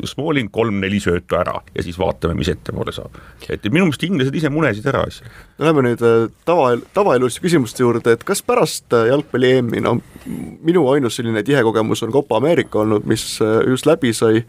Smalling 0.06 0.50
kolm-neli 0.54 1.00
söötu 1.02 1.38
ära 1.40 1.58
ja 1.74 1.84
siis 1.86 1.98
vaatame, 2.00 2.36
mis 2.38 2.52
ettepoole 2.54 2.94
saab. 2.94 3.18
et 3.50 3.66
minu 3.72 3.88
meelest 3.88 4.04
inglased 4.06 4.36
ise 4.38 4.52
munesid 4.54 4.86
ära 4.90 5.04
asja. 5.08 5.30
Läheme 5.62 5.88
nüüd 5.88 6.04
äh, 6.06 6.28
tava, 6.46 6.76
tavaelus 6.94 7.40
küsimuste 7.42 7.82
juurde, 7.84 8.14
et 8.14 8.26
kas 8.28 8.44
pärast 8.46 8.94
äh, 8.94 9.10
jalgpalli 9.10 9.56
EM-i, 9.58 9.82
no 9.82 9.98
minu 10.28 10.86
ainus 10.94 11.18
selline 11.18 11.44
tihe 11.48 11.64
kogemus 11.66 12.06
on 12.06 12.14
Copa 12.14 12.38
Ameerika 12.38 12.84
olnud, 12.84 13.08
mis 13.10 13.26
äh, 13.42 13.64
just 13.72 13.90
läbi 13.90 14.14
sai, 14.14 14.44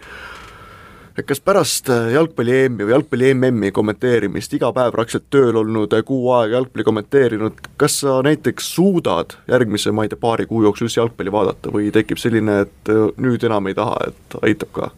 et 1.19 1.27
kas 1.27 1.41
pärast 1.43 1.89
äh, 1.91 2.13
jalgpalli 2.15 2.55
EM-i 2.65 2.87
või 2.87 2.95
jalgpalli 2.95 3.33
MM-i 3.35 3.73
kommenteerimist, 3.75 4.53
iga 4.55 4.71
päev 4.75 4.93
praktiliselt 4.95 5.27
tööl 5.35 5.59
olnud, 5.59 5.95
äh, 5.97 6.05
kuu 6.07 6.31
aega 6.37 6.59
jalgpalli 6.59 6.87
kommenteerinud, 6.87 7.59
kas 7.81 8.01
sa 8.05 8.21
näiteks 8.25 8.71
suudad 8.77 9.35
järgmise, 9.51 9.93
ma 9.95 10.07
ei 10.07 10.13
tea, 10.13 10.21
paari 10.23 10.47
kuu 10.51 10.63
jooksul 10.67 10.87
üldse 10.87 11.01
jalgpalli 11.01 11.35
vaadata 11.35 11.75
või 11.75 11.91
tekib 11.95 12.23
selline, 12.23 12.61
et 12.67 12.93
äh, 12.95 13.09
nüüd 13.19 13.45
enam 13.49 13.67
ei 13.71 13.77
taha, 13.79 13.99
et 14.13 14.39
aitab 14.45 14.73
ka? 14.77 14.91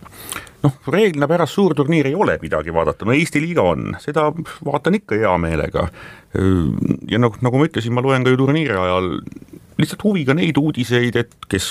noh, 0.61 0.74
reeglina 0.92 1.24
pärast 1.24 1.56
suurturniiri 1.56 2.12
ei 2.12 2.18
ole 2.20 2.37
midagi 2.42 2.74
vaadata, 2.76 3.09
no 3.09 3.16
Eesti 3.16 3.40
liiga 3.40 3.64
on, 3.64 3.94
seda 4.02 4.26
vaatan 4.66 4.98
ikka 4.98 5.16
hea 5.16 5.33
meelega. 5.40 5.87
ja 7.09 7.18
noh, 7.22 7.38
nagu 7.40 7.59
ma 7.62 7.64
ütlesin, 7.64 7.96
ma 7.96 8.04
loen 8.04 8.26
ka 8.26 8.35
ju 8.35 8.42
turniiri 8.42 8.76
ajal 8.76 9.09
lihtsalt 9.80 10.04
huviga 10.04 10.37
neid 10.37 10.61
uudiseid, 10.61 11.16
et 11.16 11.48
kes 11.48 11.70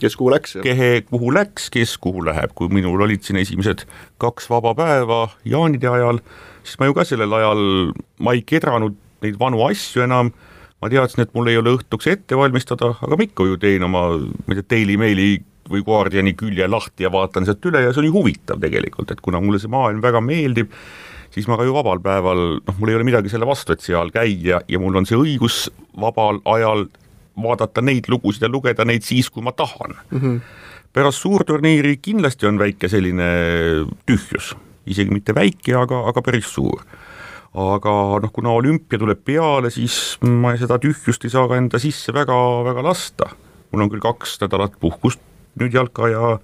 kes 0.00 0.16
kuhu 0.18 0.32
läks? 0.34 0.56
kehe 0.64 0.90
kuhu 1.08 1.32
läks, 1.34 1.70
kes 1.72 1.96
kuhu 2.02 2.24
läheb, 2.26 2.52
kui 2.58 2.70
minul 2.72 3.00
olid 3.06 3.24
siin 3.26 3.40
esimesed 3.40 3.86
kaks 4.22 4.50
vaba 4.52 4.74
päeva 4.78 5.22
jaanide 5.48 5.90
ajal, 5.92 6.20
siis 6.64 6.78
ma 6.80 6.90
ju 6.90 6.96
ka 6.96 7.06
sellel 7.08 7.32
ajal, 7.38 7.64
ma 8.20 8.36
ei 8.36 8.44
kedranud 8.46 8.96
neid 9.24 9.38
vanu 9.40 9.64
asju 9.66 10.04
enam, 10.04 10.32
ma 10.82 10.92
teadsin, 10.92 11.24
et 11.24 11.34
mul 11.36 11.50
ei 11.50 11.58
ole 11.60 11.76
õhtuks 11.78 12.08
ette 12.12 12.38
valmistada, 12.38 12.92
aga 13.00 13.18
ma 13.18 13.26
ikka 13.26 13.48
ju 13.48 13.58
teen 13.60 13.86
oma, 13.86 14.08
ma 14.18 14.54
ei 14.54 14.60
tea, 14.60 14.70
Daily 14.76 14.98
Maili 15.00 15.30
või 15.70 15.82
Guardiani 15.86 16.36
külje 16.38 16.68
lahti 16.70 17.06
ja 17.06 17.10
vaatan 17.10 17.46
sealt 17.46 17.64
üle 17.66 17.82
ja 17.82 17.92
see 17.92 18.04
on 18.04 18.10
ju 18.10 18.14
huvitav 18.20 18.60
tegelikult, 18.62 19.10
et 19.10 19.22
kuna 19.24 19.40
mulle 19.42 19.58
see 19.62 19.72
maailm 19.72 20.02
väga 20.04 20.22
meeldib, 20.22 20.70
siis 21.34 21.48
ma 21.50 21.58
ka 21.58 21.66
ju 21.66 21.74
vabal 21.74 22.00
päeval, 22.04 22.44
noh, 22.60 22.78
mul 22.78 22.92
ei 22.92 22.98
ole 22.98 23.08
midagi 23.08 23.32
selle 23.32 23.48
vastu, 23.48 23.74
et 23.74 23.82
seal 23.84 24.12
käia 24.14 24.60
ja 24.62 24.82
mul 24.82 25.00
on 25.00 25.08
see 25.08 25.18
õigus 25.18 25.66
vabal 26.00 26.40
ajal 26.52 26.86
vaadata 27.42 27.84
neid 27.84 28.08
lugusid 28.08 28.46
ja 28.46 28.50
lugeda 28.50 28.84
neid 28.84 29.04
siis, 29.06 29.30
kui 29.30 29.44
ma 29.44 29.52
tahan 29.52 29.96
mm. 30.10 30.20
-hmm. 30.20 30.40
pärast 30.92 31.22
suurturniiri 31.24 31.96
kindlasti 32.02 32.46
on 32.46 32.58
väike 32.58 32.88
selline 32.88 33.28
tühjus, 34.06 34.54
isegi 34.86 35.10
mitte 35.10 35.34
väike, 35.34 35.74
aga, 35.74 36.08
aga 36.08 36.22
päris 36.22 36.54
suur. 36.54 36.82
aga 37.54 37.92
noh, 38.20 38.32
kuna 38.32 38.50
olümpia 38.50 38.98
tuleb 38.98 39.24
peale, 39.24 39.70
siis 39.70 40.18
ma 40.20 40.56
seda 40.56 40.78
tühjust 40.78 41.24
ei 41.24 41.30
saa 41.30 41.48
ka 41.48 41.56
enda 41.56 41.78
sisse 41.78 42.12
väga-väga 42.12 42.82
lasta. 42.82 43.30
mul 43.72 43.82
on 43.82 43.90
küll 43.90 44.00
kaks 44.00 44.40
nädalat 44.40 44.72
puhkust 44.80 45.20
nüüd 45.60 45.72
jalka 45.72 46.08
ja 46.08 46.38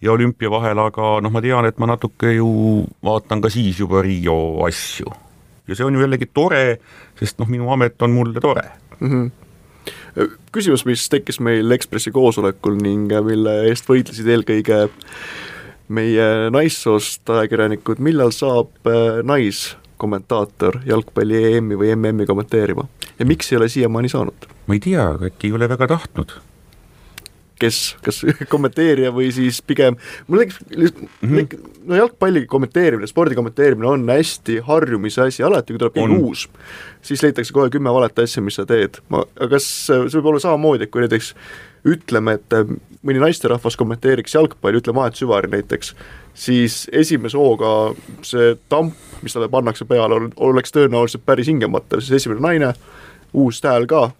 ja 0.00 0.12
olümpia 0.12 0.50
vahel, 0.50 0.78
aga 0.78 1.20
noh, 1.20 1.30
ma 1.30 1.40
tean, 1.44 1.66
et 1.68 1.78
ma 1.78 1.86
natuke 1.86 2.32
ju 2.32 2.86
vaatan 3.04 3.40
ka 3.40 3.50
siis 3.52 3.78
juba 3.80 4.02
Riio 4.02 4.64
asju. 4.64 5.12
ja 5.68 5.74
see 5.76 5.84
on 5.84 5.94
ju 5.94 6.00
jällegi 6.00 6.26
tore, 6.32 6.80
sest 7.18 7.38
noh, 7.38 7.48
minu 7.48 7.70
amet 7.72 8.02
on 8.02 8.10
mulle 8.10 8.40
tore 8.40 8.64
mm. 9.00 9.08
-hmm 9.08 9.30
küsimus, 10.52 10.84
mis 10.88 11.06
tekkis 11.12 11.40
meil 11.40 11.70
Ekspressi 11.76 12.12
koosolekul 12.14 12.78
ning 12.80 13.12
mille 13.26 13.56
eest 13.70 13.88
võitlesid 13.88 14.28
eelkõige 14.30 14.82
meie 15.90 16.26
naissoost 16.54 17.30
ajakirjanikud, 17.30 18.02
millal 18.02 18.34
saab 18.34 18.70
äh, 18.86 19.20
naiskommentaator 19.26 20.82
jalgpalli 20.86 21.42
EM-i 21.56 21.78
või 21.80 21.94
MM-i 21.96 22.28
kommenteerima 22.28 22.86
ja 23.18 23.26
miks 23.26 23.50
ei 23.52 23.58
ole 23.58 23.68
siiamaani 23.68 24.12
saanud? 24.12 24.46
ma 24.66 24.76
ei 24.76 24.84
tea, 24.84 25.10
äkki 25.30 25.50
ei 25.50 25.58
ole 25.58 25.68
väga 25.68 25.90
tahtnud 25.96 26.38
kes, 27.60 27.80
kas 28.04 28.22
kommenteerija 28.52 29.12
või 29.14 29.30
siis 29.34 29.60
pigem, 29.62 29.96
mul 30.28 30.44
tekkis 30.44 30.60
mm 30.96 31.22
-hmm. 31.22 31.64
no 31.90 31.98
jalgpalli 32.00 32.46
kommenteerimine, 32.50 33.08
spordi 33.10 33.38
kommenteerimine 33.38 33.88
on 33.88 34.06
hästi 34.08 34.60
harjumise 34.66 35.22
asi, 35.28 35.42
alati 35.46 35.72
kui 35.72 35.82
tuleb 35.82 35.98
mingi 36.00 36.20
uus, 36.20 36.48
siis 37.02 37.22
leitakse 37.22 37.52
kohe 37.52 37.70
kümme 37.70 37.92
valet 37.92 38.18
asja, 38.18 38.42
mis 38.42 38.58
sa 38.60 38.66
teed, 38.66 39.02
ma, 39.08 39.24
aga 39.36 39.56
kas 39.56 39.68
see 39.86 40.16
võib 40.16 40.32
olla 40.32 40.40
samamoodi, 40.46 40.88
et 40.88 40.90
kui 40.94 41.04
näiteks 41.04 41.34
ütleme, 41.84 42.36
et 42.36 42.56
äh, 42.56 42.72
mõni 43.06 43.20
naisterahvas 43.20 43.76
kommenteeriks 43.80 44.34
jalgpalli, 44.34 44.80
ütleme 44.80 45.04
Aet 45.04 45.20
Süvari 45.20 45.48
näiteks, 45.50 45.94
siis 46.34 46.86
esimese 46.92 47.38
hooga 47.38 47.94
see 48.22 48.56
tamp, 48.68 48.96
mis 49.22 49.36
talle 49.36 49.48
pannakse 49.48 49.84
peale, 49.84 50.20
oleks 50.36 50.72
tõenäoliselt 50.76 51.24
päris 51.24 51.48
hingemata, 51.48 52.00
siis 52.00 52.20
esimene 52.20 52.40
naine, 52.40 52.74
uus 53.32 53.62
hääl 53.64 53.86
ka, 53.86 54.10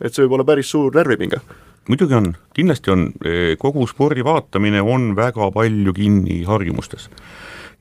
et 0.00 0.14
see 0.14 0.24
võib 0.24 0.38
olla 0.38 0.48
päris 0.48 0.70
suur 0.70 0.94
närvipinge 0.94 1.40
muidugi 1.88 2.14
on, 2.14 2.32
kindlasti 2.54 2.90
on, 2.90 3.08
eh, 3.24 3.56
kogu 3.58 3.86
spordi 3.90 4.24
vaatamine 4.24 4.82
on 4.82 5.16
väga 5.16 5.50
palju 5.50 5.92
kinni 5.92 6.42
harjumustes. 6.44 7.08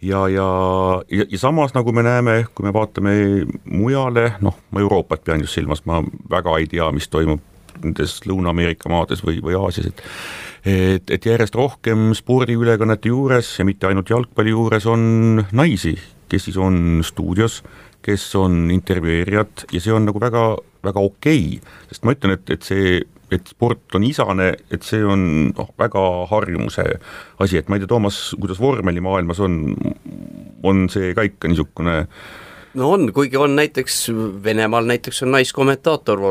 ja, 0.01 0.27
ja, 0.27 0.47
ja, 1.11 1.25
ja 1.29 1.37
samas, 1.37 1.73
nagu 1.73 1.91
me 1.91 2.03
näeme, 2.03 2.45
kui 2.55 2.65
me 2.65 2.73
vaatame 2.73 3.11
mujale, 3.65 4.33
noh, 4.41 4.57
ma 4.71 4.79
Euroopat 4.79 5.23
pean 5.23 5.41
just 5.41 5.53
silmas, 5.53 5.85
ma 5.85 6.01
väga 6.29 6.57
ei 6.57 6.67
tea, 6.67 6.91
mis 6.91 7.07
toimub 7.07 7.41
nendes 7.81 8.19
Lõuna-Ameerika 8.25 8.89
maades 8.89 9.21
või, 9.25 9.39
või 9.41 9.57
Aasias, 9.57 9.91
et 9.91 10.03
et, 10.65 11.09
et 11.09 11.25
järjest 11.25 11.55
rohkem 11.57 12.11
spordiülekannete 12.13 13.09
juures 13.09 13.47
ja 13.57 13.65
mitte 13.65 13.87
ainult 13.89 14.09
jalgpalli 14.09 14.53
juures 14.53 14.85
on 14.85 15.45
naisi, 15.57 15.95
kes 16.29 16.45
siis 16.47 16.57
on 16.61 17.01
stuudios, 17.05 17.61
kes 18.01 18.27
on 18.37 18.69
intervjueerijad 18.73 19.65
ja 19.73 19.81
see 19.81 19.93
on 19.93 20.05
nagu 20.09 20.21
väga, 20.21 20.43
väga 20.85 21.01
okei 21.01 21.57
okay., 21.57 21.73
sest 21.89 22.05
ma 22.05 22.15
ütlen, 22.15 22.37
et, 22.37 22.53
et 22.53 22.65
see 22.65 22.99
et 23.31 23.47
sport 23.47 23.95
on 23.95 24.03
isane, 24.03 24.51
et 24.71 24.83
see 24.83 25.03
on 25.07 25.25
noh, 25.55 25.73
väga 25.79 26.03
harjumuse 26.31 26.85
asi, 27.39 27.57
et 27.57 27.69
ma 27.71 27.77
ei 27.77 27.83
tea, 27.83 27.91
Toomas, 27.91 28.21
kuidas 28.39 28.59
vormelimaailmas 28.61 29.41
on, 29.43 29.59
on 30.67 30.87
see 30.91 31.13
ka 31.17 31.25
ikka 31.27 31.51
niisugune 31.51 32.01
no 32.73 32.91
on, 32.91 33.13
kuigi 33.13 33.37
on 33.37 33.55
näiteks 33.55 34.11
Venemaal 34.43 34.85
näiteks 34.87 35.23
on 35.23 35.31
naiskommentaator 35.31 36.21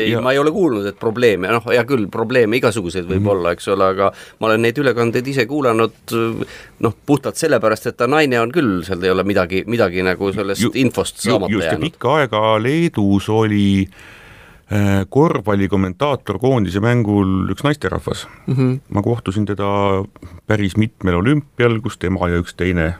ei, 0.00 0.10
ja, 0.10 0.20
ma 0.20 0.32
ei 0.32 0.38
ole 0.38 0.52
kuulnud, 0.52 0.86
et 0.88 0.98
probleeme, 1.00 1.48
noh, 1.52 1.64
hea 1.70 1.84
küll, 1.88 2.08
probleeme 2.12 2.60
igasuguseid 2.60 3.06
võib 3.06 3.20
mm 3.20 3.24
-hmm. 3.24 3.30
olla, 3.36 3.52
eks 3.56 3.68
ole, 3.72 3.86
aga 3.94 4.10
ma 4.40 4.50
olen 4.50 4.62
neid 4.62 4.78
ülekandeid 4.78 5.26
ise 5.32 5.46
kuulanud 5.46 6.16
noh, 6.80 6.96
puhtalt 7.06 7.40
sellepärast, 7.40 7.86
et 7.86 7.96
ta 7.96 8.06
naine 8.06 8.40
on 8.40 8.52
küll, 8.52 8.82
seal 8.84 9.02
ei 9.02 9.10
ole 9.10 9.24
midagi, 9.24 9.64
midagi 9.66 10.02
nagu 10.02 10.32
sellest 10.32 10.62
ju, 10.62 10.70
infost 10.74 11.24
saamata 11.24 11.52
ju, 11.52 11.64
jäänud. 11.64 11.90
pikka 11.90 12.14
aega 12.20 12.44
Leedus 12.62 13.28
oli 13.28 13.66
Äh, 13.86 14.16
korvpallikommentaator 15.14 16.40
koondise 16.42 16.80
mängul 16.82 17.52
üks 17.54 17.62
naisterahvas 17.62 18.24
mm. 18.46 18.54
-hmm. 18.54 18.78
ma 18.90 19.02
kohtusin 19.02 19.46
teda 19.46 20.02
päris 20.46 20.76
mitmel 20.76 21.14
olümpial, 21.14 21.78
kus 21.80 21.98
tema 22.02 22.28
ja 22.28 22.40
üks 22.42 22.56
teine 22.58 22.96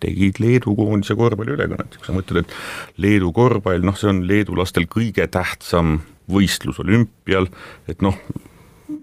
tegid 0.00 0.40
Leedu 0.40 0.74
koondise 0.76 1.14
korvpalliülekannet, 1.14 1.96
kui 1.96 2.06
sa 2.06 2.14
mõtled, 2.16 2.44
et 2.44 2.54
Leedu 3.00 3.32
korvpall, 3.36 3.84
noh, 3.84 3.96
see 3.96 4.10
on 4.10 4.22
leedulastel 4.28 4.88
kõige 4.90 5.26
tähtsam 5.28 6.00
võistlus 6.30 6.80
olümpial, 6.80 7.48
et 7.88 8.02
noh, 8.04 8.16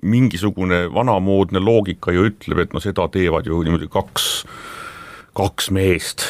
mingisugune 0.02 0.86
vanamoodne 0.94 1.62
loogika 1.64 2.12
ju 2.16 2.28
ütleb, 2.32 2.64
et 2.64 2.76
no 2.76 2.82
seda 2.84 3.08
teevad 3.12 3.48
ju 3.48 3.62
niimoodi 3.64 3.90
kaks, 3.92 4.46
kaks 5.38 5.72
meest. 5.72 6.28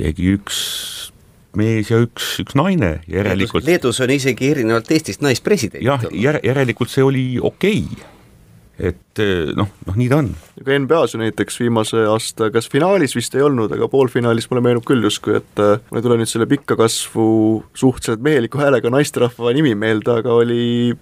tegi 0.00 0.30
üks 0.32 1.09
mees 1.58 1.90
ja 1.90 1.98
üks, 2.04 2.36
üks 2.44 2.56
naine, 2.58 2.98
järelikult 3.10 3.66
Leedus 3.66 4.00
on 4.04 4.14
isegi 4.14 4.52
erinevalt 4.54 4.90
Eestist 4.94 5.24
naispresident. 5.24 5.82
jah, 5.84 6.06
järelikult 6.14 6.92
see 6.92 7.04
oli 7.06 7.26
okei 7.42 7.84
okay 7.84 8.08
et 8.80 9.20
eh, 9.20 9.50
noh, 9.56 9.68
noh 9.86 9.98
nii 9.98 10.08
ta 10.10 10.20
on. 10.22 10.30
aga 10.60 10.78
NBA-s 10.84 11.14
ju 11.14 11.20
näiteks 11.20 11.60
viimase 11.60 12.04
aasta, 12.08 12.50
kas 12.54 12.68
finaalis 12.72 13.14
vist 13.16 13.34
ei 13.36 13.44
olnud, 13.44 13.72
aga 13.76 13.88
poolfinaalis 13.92 14.48
mulle 14.50 14.64
meenub 14.64 14.86
küll 14.88 15.04
justkui, 15.04 15.36
et 15.40 15.62
eh, 15.62 15.76
mul 15.90 16.00
ei 16.00 16.06
tule 16.06 16.18
nüüd 16.20 16.30
selle 16.30 16.48
pikka 16.50 16.78
kasvu 16.80 17.26
suhteliselt 17.76 18.24
meheliku 18.24 18.62
häälega 18.62 18.92
naisterahva 18.92 19.54
nimi 19.56 19.74
meelde, 19.78 20.20
aga 20.22 20.38
oli 20.40 20.96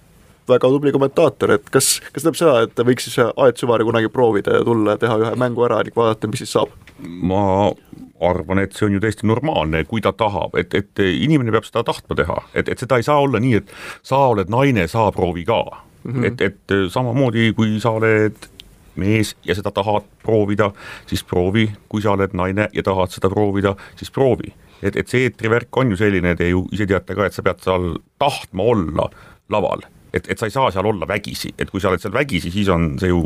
väga 0.49 0.71
tubli 0.71 0.93
kommentaator, 0.95 1.55
et 1.57 1.69
kas, 1.73 1.97
kas 2.13 2.23
tähendab 2.23 2.39
seda, 2.39 2.55
et 2.67 2.83
võiks 2.89 3.07
siis 3.07 3.19
Aet 3.29 3.61
Süvari 3.61 3.87
kunagi 3.87 4.11
proovida 4.13 4.59
ja 4.59 4.65
tulla 4.67 4.97
ja 4.97 5.01
teha 5.01 5.17
ühe 5.23 5.33
mängu 5.39 5.65
ära 5.67 5.81
ning 5.85 5.95
vaadata, 5.95 6.29
mis 6.31 6.43
siis 6.43 6.55
saab? 6.57 6.73
ma 6.99 7.71
arvan, 8.19 8.59
et 8.59 8.75
see 8.75 8.89
on 8.89 8.97
ju 8.97 9.01
täiesti 9.03 9.27
normaalne, 9.29 9.85
kui 9.87 10.01
ta 10.03 10.11
tahab, 10.11 10.57
et, 10.59 10.73
et 10.75 11.03
inimene 11.07 11.53
peab 11.55 11.67
seda 11.67 11.85
tahtma 11.87 12.17
teha, 12.19 12.39
et, 12.53 12.67
et 12.67 12.81
seda 12.81 12.99
ei 12.99 13.05
saa 13.07 13.21
olla 13.23 13.39
nii, 13.39 13.61
et 13.61 13.71
sa 14.03 14.25
oled 14.33 14.51
naine, 14.51 14.87
sa 14.91 15.07
proovi 15.15 15.45
ka 15.47 15.61
mm. 16.03 16.13
-hmm. 16.13 16.25
et, 16.25 16.41
et 16.41 16.91
samamoodi, 16.91 17.53
kui 17.55 17.79
sa 17.79 17.95
oled 17.95 18.49
mees 18.95 19.35
ja 19.45 19.55
seda 19.55 19.71
tahad 19.71 20.07
proovida, 20.23 20.71
siis 21.07 21.23
proovi, 21.23 21.69
kui 21.89 22.01
sa 22.01 22.11
oled 22.17 22.33
naine 22.33 22.69
ja 22.73 22.83
tahad 22.83 23.13
seda 23.15 23.29
proovida, 23.29 23.75
siis 23.95 24.11
proovi. 24.11 24.53
et, 24.81 24.95
et 24.95 25.07
see 25.07 25.25
eetrivärk 25.27 25.77
on 25.77 25.89
ju 25.91 25.97
selline, 25.99 26.35
te 26.35 26.49
ju 26.49 26.63
ise 26.71 26.85
teate 26.87 27.15
ka, 27.15 27.25
et 27.25 27.35
sa 27.35 27.43
pead 27.43 27.59
seal 27.63 27.97
tahtma 28.19 28.63
olla 28.63 29.09
laval, 29.49 29.83
et, 30.13 30.25
et 30.25 30.39
sa 30.39 30.49
ei 30.49 30.53
saa 30.53 30.71
seal 30.73 30.89
olla 30.89 31.07
vägisi, 31.07 31.53
et 31.57 31.69
kui 31.69 31.81
sa 31.81 31.91
oled 31.91 32.01
seal 32.01 32.15
vägisi, 32.15 32.51
siis 32.53 32.69
on 32.73 32.93
see 33.01 33.11
ju 33.11 33.25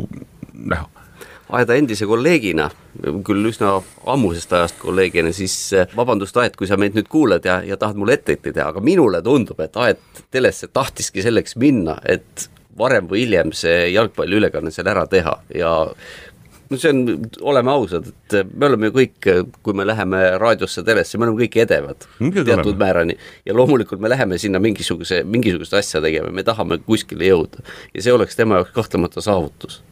näha. 0.52 0.88
Aeda 1.54 1.76
endise 1.76 2.06
kolleegina, 2.08 2.70
küll 3.26 3.50
üsna 3.50 3.74
ammusest 4.10 4.52
ajast 4.56 4.78
kolleegina, 4.80 5.32
siis 5.36 5.54
äh, 5.76 5.90
vabandust, 5.96 6.36
Aet, 6.40 6.56
kui 6.56 6.66
sa 6.66 6.78
meid 6.80 6.96
nüüd 6.96 7.10
kuulad 7.12 7.44
ja, 7.44 7.58
ja 7.62 7.76
tahad 7.80 8.00
mulle 8.00 8.16
etteheiteid 8.16 8.56
teha, 8.56 8.70
aga 8.72 8.80
minule 8.84 9.20
tundub, 9.22 9.60
et 9.60 9.76
Aet 9.76 10.24
telesse 10.32 10.70
tahtiski 10.72 11.22
selleks 11.22 11.58
minna, 11.60 11.98
et 12.08 12.48
varem 12.78 13.06
või 13.10 13.26
hiljem 13.26 13.52
see 13.54 13.90
jalgpalliülekanne 13.92 14.72
seal 14.74 14.88
ära 14.90 15.04
teha 15.10 15.36
ja 15.54 15.74
no 16.70 16.78
see 16.80 16.92
on, 16.92 17.26
oleme 17.52 17.72
ausad, 17.72 18.08
et 18.10 18.36
me 18.52 18.68
oleme 18.68 18.90
ju 18.90 18.96
kõik, 18.98 19.30
kui 19.64 19.76
me 19.76 19.86
läheme 19.86 20.22
raadiosse, 20.40 20.84
telesse, 20.86 21.18
me 21.18 21.28
oleme 21.28 21.44
kõik 21.44 21.58
edevad 21.64 22.06
Muidugi 22.18 22.46
teatud 22.50 22.72
oleme. 22.72 22.84
määrani. 22.84 23.18
ja 23.46 23.56
loomulikult 23.56 24.00
me 24.00 24.12
läheme 24.12 24.38
sinna 24.38 24.60
mingisuguse, 24.62 25.22
mingisugust 25.24 25.74
asja 25.78 26.02
tegema, 26.04 26.32
me 26.34 26.46
tahame 26.46 26.78
kuskile 26.86 27.28
jõuda. 27.28 27.64
ja 27.94 28.06
see 28.06 28.14
oleks 28.14 28.36
tema 28.36 28.60
jaoks 28.60 28.74
kahtlemata 28.76 29.24
saavutus. 29.24 29.82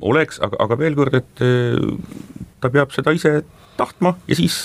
oleks, 0.00 0.40
aga, 0.40 0.56
aga 0.64 0.78
veel 0.78 0.98
kord, 0.98 1.14
et 1.20 1.44
eh, 1.44 2.42
ta 2.60 2.72
peab 2.72 2.94
seda 2.96 3.14
ise 3.16 3.38
tahtma 3.76 4.16
ja 4.28 4.38
siis 4.38 4.60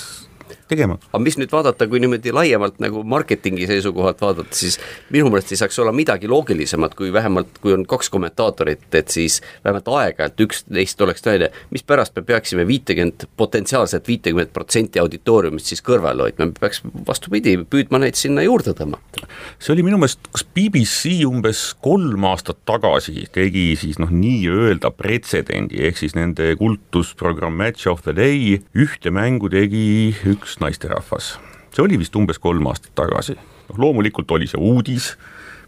tegema. 0.72 0.98
aga 1.12 1.22
mis 1.22 1.38
nüüd 1.40 1.52
vaadata, 1.52 1.88
kui 1.90 2.00
niimoodi 2.02 2.32
laiemalt 2.34 2.80
nagu 2.82 3.04
marketingi 3.08 3.68
seisukohalt 3.70 4.20
vaadata, 4.22 4.56
siis 4.56 4.78
minu 5.12 5.30
meelest 5.30 5.52
ei 5.52 5.60
saaks 5.60 5.78
olla 5.82 5.92
midagi 5.96 6.30
loogilisemat, 6.30 6.96
kui 6.98 7.12
vähemalt, 7.12 7.58
kui 7.62 7.74
on 7.76 7.86
kaks 7.88 8.10
kommentaatorit, 8.12 8.88
et 8.98 9.12
siis 9.12 9.40
vähemalt 9.64 9.88
aeg-ajalt 9.92 10.44
üks 10.46 10.64
neist 10.72 11.00
oleks 11.04 11.24
tõeline, 11.24 11.52
mispärast 11.74 12.16
me 12.16 12.24
peaksime 12.26 12.66
viitekümmet, 12.68 13.28
potentsiaalselt 13.36 14.08
viitekümmet 14.08 14.52
protsenti 14.52 15.02
auditooriumist 15.02 15.72
siis 15.72 15.84
kõrvale 15.84 16.26
hoidma, 16.26 16.48
me 16.50 16.58
peaks 16.60 16.82
vastupidi, 17.08 17.56
püüdma 17.70 18.02
neid 18.02 18.18
sinna 18.18 18.44
juurde 18.46 18.74
tõmmata. 18.78 19.26
see 19.58 19.74
oli 19.74 19.86
minu 19.86 20.00
meelest, 20.00 20.22
kas 20.32 20.46
BBC 20.54 21.22
umbes 21.28 21.64
kolm 21.84 22.24
aastat 22.28 22.62
tagasi 22.68 23.26
tegi 23.32 23.72
siis 23.78 23.98
noh, 24.02 24.10
nii-öelda 24.12 24.92
pretsedendi, 24.96 25.82
ehk 25.86 26.00
siis 26.00 26.16
nende 26.18 26.52
kultusprogramm 26.60 27.56
Match 27.58 27.88
of 27.90 28.04
the 28.06 28.14
Day, 28.16 28.60
ühte 28.74 29.12
mängu 29.14 29.50
tegi 29.52 30.12
üks 30.28 30.58
naisterahvas. 30.62 31.36
see 31.72 31.84
oli 31.84 31.98
vist 32.00 32.16
umbes 32.16 32.38
kolm 32.38 32.66
aastat 32.70 32.94
tagasi. 32.98 33.36
noh, 33.68 33.78
loomulikult 33.86 34.30
oli 34.30 34.48
see 34.50 34.60
uudis, 34.60 35.14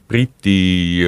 Briti 0.05 1.01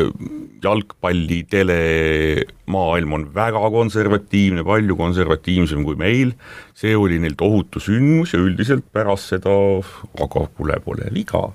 jalgpalli 0.65 1.43
telemaailm 1.53 3.13
on 3.13 3.27
väga 3.35 3.61
konservatiivne, 3.71 4.65
palju 4.65 4.97
konservatiivsem 4.97 5.83
kui 5.85 5.99
meil, 6.01 6.33
see 6.77 6.95
oli 6.97 7.19
neil 7.21 7.37
tohutu 7.39 7.83
sündmus 7.83 8.33
ja 8.33 8.41
üldiselt 8.41 8.87
pärast 8.97 9.35
seda, 9.35 9.53
aga 10.17 10.47
kuule, 10.57 10.81
pole 10.85 11.13
viga. 11.13 11.51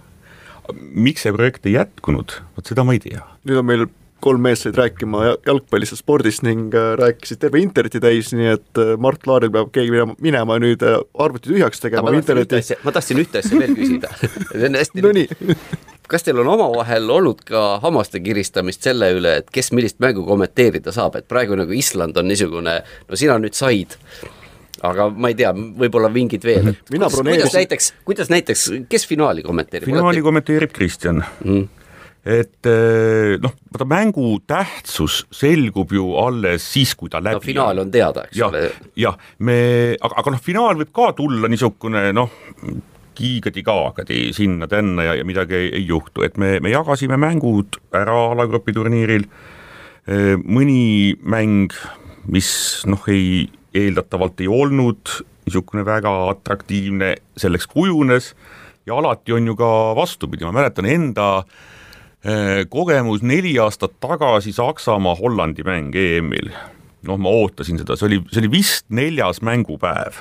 miks 0.93 1.25
see 1.25 1.33
projekt 1.33 1.65
ei 1.65 1.73
jätkunud, 1.79 2.37
vot 2.55 2.69
seda 2.69 2.85
ma 2.85 2.93
ei 2.93 3.01
tea. 3.03 3.25
nüüd 3.47 3.63
on 3.63 3.67
meil 3.67 3.87
kolm 4.21 4.41
meest 4.45 4.67
said 4.67 4.77
rääkima 4.79 5.23
ja- 5.25 5.37
jalgpallist 5.49 5.95
ja 5.95 5.99
spordist 5.99 6.43
ning 6.45 6.69
äh, 6.77 6.91
rääkisid 6.99 7.39
terve 7.41 7.61
interneti 7.63 7.99
täis, 8.03 8.31
nii 8.37 8.49
et 8.55 8.81
äh, 8.81 8.93
Mart 9.01 9.25
Laaril 9.29 9.51
peab 9.53 9.71
keegi 9.75 9.91
minema, 9.93 10.15
minema 10.21 10.57
nüüd 10.61 10.83
äh, 10.85 10.99
arvuti 11.25 11.51
tühjaks 11.51 11.81
tegema, 11.83 12.07
ma 12.07 12.11
tahtsin 12.13 12.21
ühte 12.21 12.31
interneti 12.31 12.59
asja, 12.61 12.79
ma 12.85 12.93
tahtsin 12.97 13.21
ühte 13.23 13.41
asja 13.43 13.61
veel 13.61 13.73
küsida. 13.77 14.11
See 14.51 14.67
on 14.69 14.77
hästi 14.79 15.05
no 15.05 15.13
nii, 15.17 15.55
kas 16.11 16.25
teil 16.27 16.41
on 16.43 16.49
omavahel 16.53 17.09
olnud 17.17 17.41
ka 17.47 17.63
hammaste 17.83 18.19
kiristamist 18.23 18.83
selle 18.85 19.09
üle, 19.17 19.37
et 19.41 19.49
kes 19.55 19.71
millist 19.75 19.97
mängu 20.03 20.25
kommenteerida 20.27 20.93
saab, 20.95 21.17
et 21.21 21.27
praegu 21.31 21.57
nagu 21.59 21.73
Island 21.77 22.17
on 22.19 22.27
niisugune, 22.29 22.77
no 23.09 23.19
sina 23.19 23.37
nüüd 23.41 23.55
said, 23.57 23.97
aga 24.85 25.09
ma 25.13 25.29
ei 25.31 25.35
tea, 25.39 25.51
võib-olla 25.55 26.09
mingid 26.13 26.43
veel, 26.47 26.71
et 26.73 26.89
Mina 26.93 27.05
kuidas, 27.07 27.17
broneerisin- 27.19 27.45
kuidas 27.45 27.57
näiteks, 27.59 27.91
kuidas 28.07 28.31
näiteks, 28.33 28.63
kes 28.91 29.05
finaali 29.09 29.43
kommenteerib? 29.45 29.87
finaali 29.91 30.23
kommenteerib 30.25 30.73
Kristjan. 30.75 31.23
Mm. 31.45 31.67
Et 32.21 32.69
eh, 32.69 33.37
noh, 33.41 33.53
vaata 33.73 33.87
mängu 33.89 34.35
tähtsus 34.45 35.23
selgub 35.33 35.93
ju 35.95 36.11
alles 36.21 36.65
siis, 36.73 36.93
kui 36.97 37.09
ta 37.09 37.21
läbi 37.23 37.39
no 37.39 37.45
finaal 37.45 37.81
on 37.81 37.93
teada, 37.93 38.27
eks 38.29 38.37
jah 38.37 38.51
ole., 38.51 38.67
jah, 38.99 39.17
me, 39.41 39.57
aga, 39.97 40.19
aga 40.21 40.35
noh, 40.35 40.43
finaal 40.45 40.77
võib 40.83 40.91
ka 40.93 41.07
tulla 41.17 41.49
niisugune 41.49 42.11
noh, 42.13 42.35
kiigadi-kaagadi 43.17 44.29
sinna-tänna 44.37 45.07
ja, 45.09 45.15
ja 45.17 45.25
midagi 45.27 45.57
ei, 45.57 45.71
ei 45.81 45.87
juhtu, 45.89 46.21
et 46.25 46.37
me, 46.41 46.59
me 46.61 46.71
jagasime 46.73 47.17
mängud 47.21 47.81
ära 47.97 48.15
alagrupi 48.31 48.73
turniiril. 48.73 49.25
mõni 50.41 51.13
mäng, 51.21 51.73
mis 52.31 52.47
noh, 52.89 53.03
ei 53.11 53.49
eeldatavalt 53.77 54.41
ei 54.41 54.47
olnud 54.49 55.11
niisugune 55.45 55.83
väga 55.85 56.13
atraktiivne, 56.31 57.15
selleks 57.37 57.67
kujunes 57.69 58.31
ja 58.85 58.97
alati 58.97 59.33
on 59.33 59.51
ju 59.51 59.55
ka 59.57 59.69
vastupidi, 59.97 60.45
ma 60.45 60.55
mäletan 60.61 60.87
enda 60.89 61.27
eh, 61.41 61.80
kogemus 62.69 63.23
neli 63.25 63.55
aastat 63.59 63.95
tagasi 63.99 64.53
Saksamaa-Hollandi 64.53 65.63
mäng 65.65 65.95
EM-il. 65.95 66.51
noh, 67.07 67.17
ma 67.17 67.29
ootasin 67.33 67.79
seda, 67.81 67.95
see 67.97 68.05
oli, 68.05 68.19
see 68.29 68.43
oli 68.43 68.51
vist 68.51 68.85
neljas 68.93 69.41
mängupäev. 69.41 70.19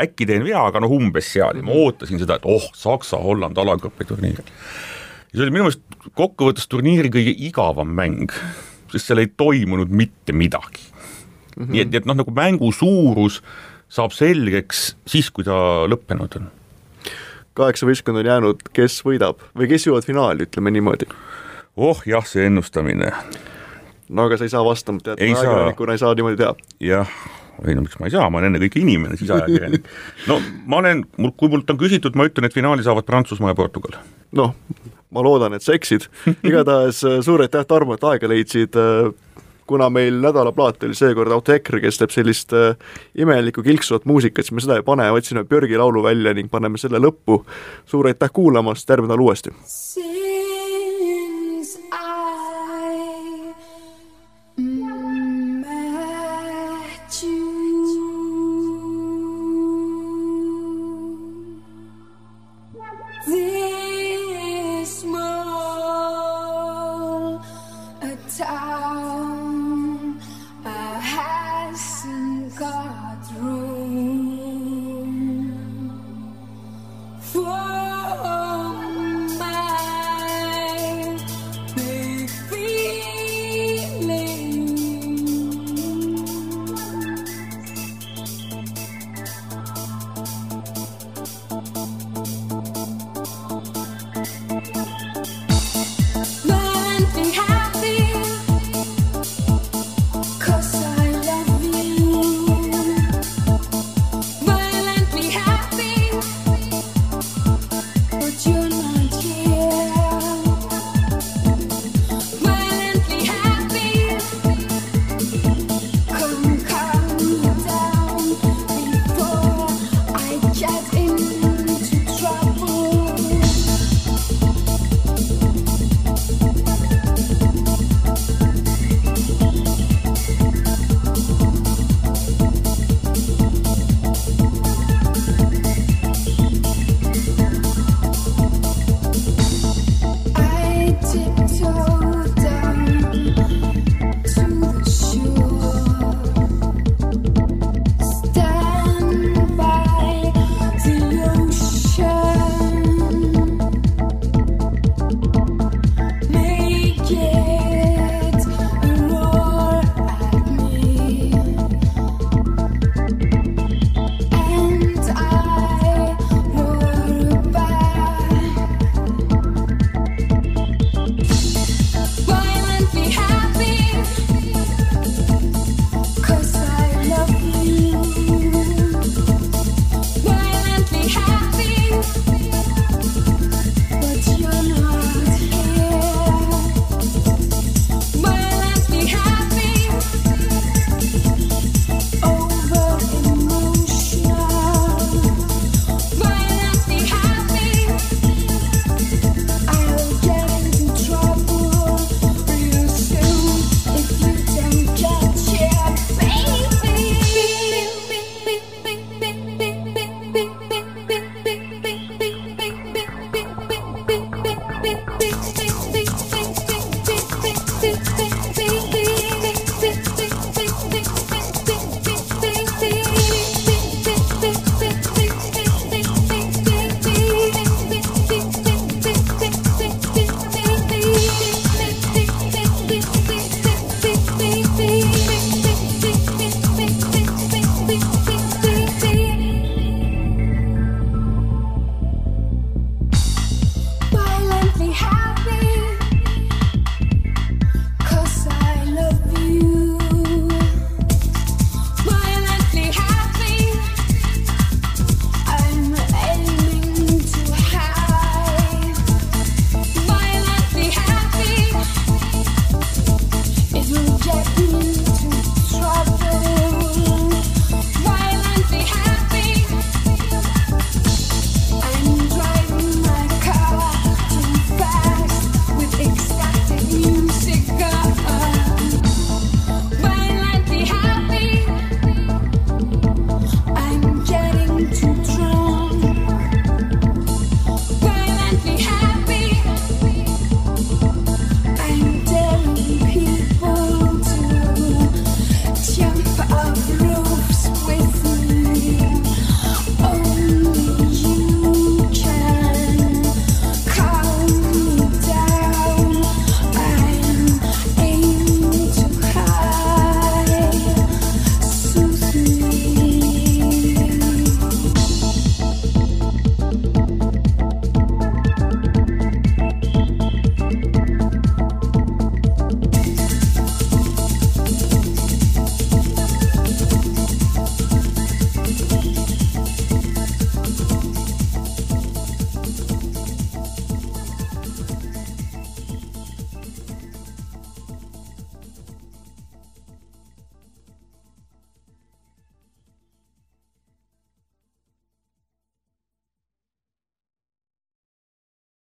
äkki 0.00 0.26
teen 0.26 0.46
vea, 0.46 0.62
aga 0.64 0.80
noh, 0.80 0.94
umbes 0.96 1.28
seal 1.34 1.60
ja 1.60 1.66
ma 1.66 1.76
ootasin 1.76 2.22
seda, 2.22 2.38
et 2.40 2.48
oh, 2.48 2.70
Saksa-Holland 2.72 3.58
alagrupi 3.60 4.08
turniir. 4.08 4.40
ja 4.40 5.34
see 5.34 5.44
oli 5.44 5.52
minu 5.52 5.68
meelest 5.68 5.84
kokkuvõttes 6.16 6.68
turniiri 6.72 7.12
kõige 7.12 7.36
igavam 7.36 7.92
mäng, 7.92 8.32
sest 8.94 9.10
seal 9.10 9.20
ei 9.20 9.28
toimunud 9.36 9.92
mitte 9.92 10.32
midagi 10.32 10.88
mm. 10.88 11.62
-hmm. 11.64 11.70
nii 11.74 11.84
et, 11.84 11.94
et 12.00 12.08
noh, 12.08 12.16
nagu 12.16 12.32
mängu 12.32 12.72
suurus 12.72 13.42
saab 13.92 14.16
selgeks 14.16 14.96
siis, 15.06 15.28
kui 15.30 15.44
ta 15.44 15.84
lõppenud 15.84 16.40
on 16.40 16.48
kaheksa 17.58 17.88
võistkonda 17.88 18.22
on 18.22 18.30
jäänud, 18.30 18.64
kes 18.76 19.00
võidab 19.06 19.42
või 19.58 19.68
kes 19.70 19.86
jõuavad 19.86 20.08
finaali, 20.08 20.48
ütleme 20.48 20.72
niimoodi. 20.74 21.08
oh 21.76 22.02
jah, 22.06 22.26
see 22.28 22.46
ennustamine, 22.48 23.12
no 24.08 24.26
aga 24.28 24.38
sa 24.38 24.48
ei 24.48 24.52
saa 24.52 24.64
vastama, 24.66 25.02
tead, 25.04 25.20
ajakirjanikuna 25.20 25.96
ei 25.96 26.02
saa 26.02 26.14
niimoodi 26.18 26.40
teha. 26.40 26.54
jah, 26.88 27.12
ei 27.66 27.76
no 27.76 27.84
miks 27.84 27.98
ma 28.00 28.08
ei 28.08 28.14
saa, 28.14 28.28
ma 28.30 28.40
olen 28.40 28.52
ennekõike 28.52 28.82
inimene, 28.82 29.18
siis 29.20 29.30
ajakirjanik. 29.34 29.88
no 30.30 30.40
ma 30.66 30.80
olen, 30.82 31.04
mul, 31.18 31.34
kui 31.36 31.52
mult 31.52 31.70
on 31.70 31.80
küsitud, 31.80 32.16
ma 32.18 32.26
ütlen, 32.28 32.48
et 32.48 32.56
finaali 32.56 32.84
saavad 32.86 33.06
Prantsusmaa 33.08 33.52
ja 33.52 33.58
Portugal. 33.58 34.00
noh, 34.36 34.54
ma 35.12 35.24
loodan, 35.24 35.56
et 35.56 35.64
sa 35.64 35.76
eksid, 35.76 36.08
igatahes 36.48 37.02
äh, 37.08 37.20
suur 37.24 37.44
aitäh, 37.44 37.66
Tarmo, 37.68 37.98
et 37.98 38.08
aega 38.08 38.30
leidsid, 38.32 38.80
kuna 39.66 39.90
meil 39.90 40.20
nädalaplaat 40.22 40.82
oli 40.82 40.96
seekord 40.98 41.32
Auto 41.32 41.54
EKRE, 41.54 41.80
kes 41.84 42.00
teeb 42.00 42.14
sellist 42.14 42.56
äh, 42.56 42.74
imelikku 43.14 43.62
kilksuvat 43.62 44.08
muusikat, 44.08 44.46
siis 44.46 44.56
me 44.56 44.64
seda 44.64 44.80
ei 44.80 44.86
pane, 44.86 45.10
otsime 45.12 45.44
Björgi 45.44 45.78
laulu 45.80 46.02
välja 46.02 46.34
ning 46.34 46.50
paneme 46.50 46.78
selle 46.78 47.02
lõppu. 47.02 47.42
suur 47.86 48.10
aitäh 48.10 48.32
kuulamast, 48.32 48.88
järgmine 48.88 49.12
nädal 49.12 49.26
uuesti! 49.26 50.21